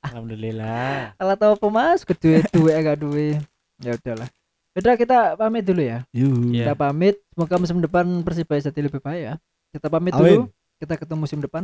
alhamdulillah 0.06 1.16
alat 1.16 1.40
apa 1.40 1.68
mas 1.68 2.02
kedua 2.04 2.44
dua 2.50 2.72
agak 2.76 2.96
dua 3.00 3.40
ya 3.80 3.92
udahlah 3.96 4.30
udah 4.76 4.94
kita 4.96 5.18
pamit 5.36 5.64
dulu 5.64 5.82
ya 5.82 6.04
Yuh. 6.12 6.52
Iya. 6.52 6.72
kita 6.72 6.74
pamit 6.76 7.16
semoga 7.32 7.56
musim 7.58 7.80
depan 7.80 8.06
Persibaya 8.22 8.60
jadi 8.60 8.80
lebih 8.84 9.00
baik 9.00 9.22
ya 9.22 9.34
kita 9.72 9.88
pamit 9.88 10.12
Amin. 10.14 10.24
dulu 10.24 10.42
kita 10.78 10.94
ketemu 11.00 11.20
musim 11.24 11.40
depan 11.40 11.64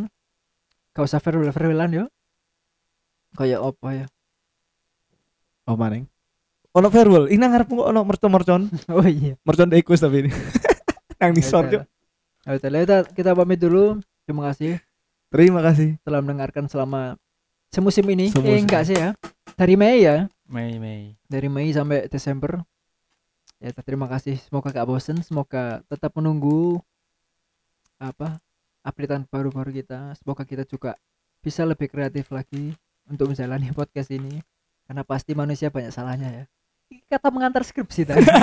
gak 0.92 1.04
usah 1.04 1.20
farewell 1.20 1.52
farewellan 1.52 1.92
yo 1.92 2.06
kayak 3.34 3.60
apa 3.60 3.90
ya 3.96 4.08
Oh 5.62 5.78
maning. 5.78 6.10
Ono 6.74 6.90
farewell. 6.90 7.30
Ini 7.30 7.38
ngarep 7.38 7.70
kok 7.70 7.86
ono 7.86 8.02
mercon-mercon. 8.02 8.66
oh 8.98 9.06
iya 9.06 9.38
Mercon 9.46 9.70
Ekus 9.78 10.02
tapi 10.02 10.26
ini. 10.26 10.32
Nang 11.22 11.38
nisor 11.38 11.70
Ya 11.70 11.70
yuk. 11.70 11.70
udah. 11.70 11.86
Ya 12.42 12.52
udah, 12.58 12.82
kita, 12.82 12.98
kita 13.14 13.32
pamit 13.38 13.62
dulu 13.62 14.02
terima 14.26 14.50
kasih 14.50 14.82
Terima 15.30 15.62
kasih. 15.62 16.02
telah 16.02 16.20
mendengarkan 16.20 16.66
selama 16.66 17.14
semusim 17.72 18.06
ini? 18.12 18.28
Eh 18.30 18.36
Semusim. 18.36 18.68
enggak 18.68 18.84
sih 18.86 18.96
ya. 19.00 19.16
Dari 19.56 19.74
Mei 19.80 20.04
ya? 20.04 20.28
Mei 20.52 20.76
Mei. 20.78 21.16
Dari 21.26 21.48
Mei 21.48 21.72
sampai 21.72 22.12
Desember. 22.12 22.60
Ya 23.64 23.72
terima 23.72 24.06
kasih. 24.12 24.38
Semoga 24.44 24.70
gak 24.76 24.88
bosen. 24.88 25.18
Semoga 25.24 25.80
tetap 25.88 26.12
menunggu 26.20 26.84
apa 28.02 28.42
updatean 28.84 29.24
baru-baru 29.32 29.82
kita. 29.82 30.12
Semoga 30.20 30.44
kita 30.44 30.68
juga 30.68 31.00
bisa 31.40 31.64
lebih 31.64 31.88
kreatif 31.88 32.28
lagi 32.30 32.76
untuk 33.08 33.32
menjalani 33.32 33.72
podcast 33.78 34.12
ini. 34.12 34.44
Karena 34.86 35.08
pasti 35.08 35.32
manusia 35.32 35.72
banyak 35.72 35.96
salahnya 35.96 36.30
ya. 36.30 36.46
Kata 37.08 37.32
mengantar 37.32 37.64
skripsi 37.64 38.04
tadi. 38.06 38.28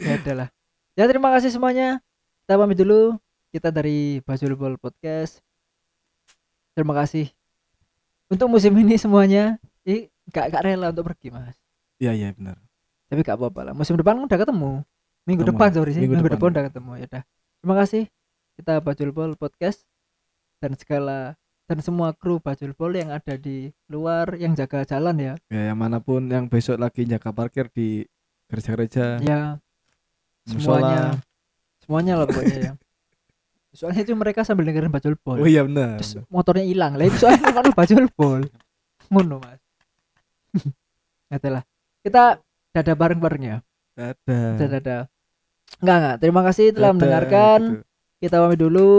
Ya 0.00 0.16
udahlah. 0.16 0.48
Ya 0.96 1.04
terima 1.04 1.28
kasih 1.28 1.52
semuanya. 1.52 2.00
Kita 2.48 2.56
pamit 2.56 2.80
dulu. 2.80 3.20
Kita 3.52 3.68
dari 3.68 4.24
Bajul 4.24 4.56
Podcast. 4.80 5.44
Terima 6.72 6.96
kasih 6.96 7.28
untuk 8.30 8.46
musim 8.48 8.72
ini 8.74 8.94
semuanya 8.94 9.58
Ih, 9.82 10.06
gak, 10.26 10.50
gak 10.50 10.62
rela 10.62 10.88
untuk 10.88 11.06
pergi 11.06 11.28
mas 11.28 11.56
Iya 11.96 12.12
iya 12.12 12.28
benar. 12.30 12.56
tapi 13.06 13.20
gak 13.20 13.34
apa-apa 13.34 13.60
lah 13.62 13.74
musim 13.74 13.94
depan 13.94 14.16
udah 14.16 14.38
ketemu 14.38 14.86
minggu 15.24 15.42
Ketemu. 15.42 15.52
depan 15.52 15.68
sorry 15.70 15.90
sih 15.90 16.00
Minggu 16.00 16.14
minggu, 16.16 16.28
depan. 16.28 16.38
depan. 16.38 16.50
udah 16.50 16.64
ketemu 16.64 16.90
ya 16.94 17.06
udah 17.06 17.22
terima 17.58 17.74
kasih 17.76 18.02
kita 18.54 18.72
Bajul 18.78 19.10
Bol 19.10 19.32
podcast 19.34 19.84
dan 20.58 20.72
segala 20.74 21.34
dan 21.64 21.78
semua 21.80 22.10
kru 22.12 22.38
Bajul 22.38 22.72
Bol 22.72 22.92
yang 22.92 23.10
ada 23.10 23.34
di 23.34 23.70
luar 23.86 24.34
yang 24.34 24.52
jaga 24.52 24.82
jalan 24.84 25.16
ya 25.16 25.34
Ya 25.48 25.70
yang 25.70 25.78
mana 25.78 25.98
pun 25.98 26.24
yang 26.24 26.46
besok 26.46 26.76
lagi 26.76 27.02
jaga 27.04 27.30
parkir 27.30 27.66
di 27.68 28.06
gereja-gereja. 28.46 29.18
ya 29.20 29.58
musola. 30.44 30.58
semuanya 30.58 31.02
semuanya 31.80 32.12
lah 32.14 32.26
pokoknya 32.26 32.58
ya 32.60 32.72
soalnya 33.70 34.02
itu 34.02 34.12
mereka 34.12 34.42
sambil 34.42 34.66
dengerin 34.66 34.90
Bajul 34.90 35.14
Bol 35.16 35.40
Oh 35.40 35.48
iya 35.48 35.62
benar. 35.62 35.98
terus 36.02 36.18
motornya 36.26 36.66
hilang. 36.66 36.98
Lah 36.98 37.06
itu 37.06 37.16
soalnya 37.16 37.50
kan 37.56 37.70
Bajul 37.70 38.10
Bol 38.12 38.42
ngono 39.08 39.38
mas. 39.38 39.60
Itulah 41.30 41.62
kita 42.00 42.38
dadah 42.70 42.96
bareng-bareng 42.96 43.42
ya 43.42 43.56
Dadah. 43.94 44.50
dadah 44.56 44.68
dadah. 44.76 45.02
Enggak 45.78 45.96
enggak 45.96 46.16
terima 46.18 46.40
kasih 46.42 46.66
telah 46.70 46.82
Dadah, 46.82 46.96
mendengarkan. 46.96 47.60
gitu. 47.62 47.82
kita 48.20 48.36
pamit 48.38 48.58
dulu. 48.58 48.92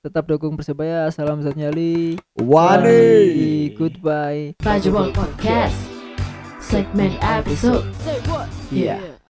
Tetap 0.00 0.24
dukung 0.24 0.56
persebaya. 0.56 1.12
Salam 1.12 1.44
satu 1.44 1.60
nyali 1.60 2.16
Wani. 2.34 3.68
goodbye. 3.76 4.56
Bajul 4.56 5.12
Podcast. 5.12 5.76
Segmen 6.56 7.16
episode. 7.20 7.84
Iya. 8.72 8.96
yeah 8.96 9.19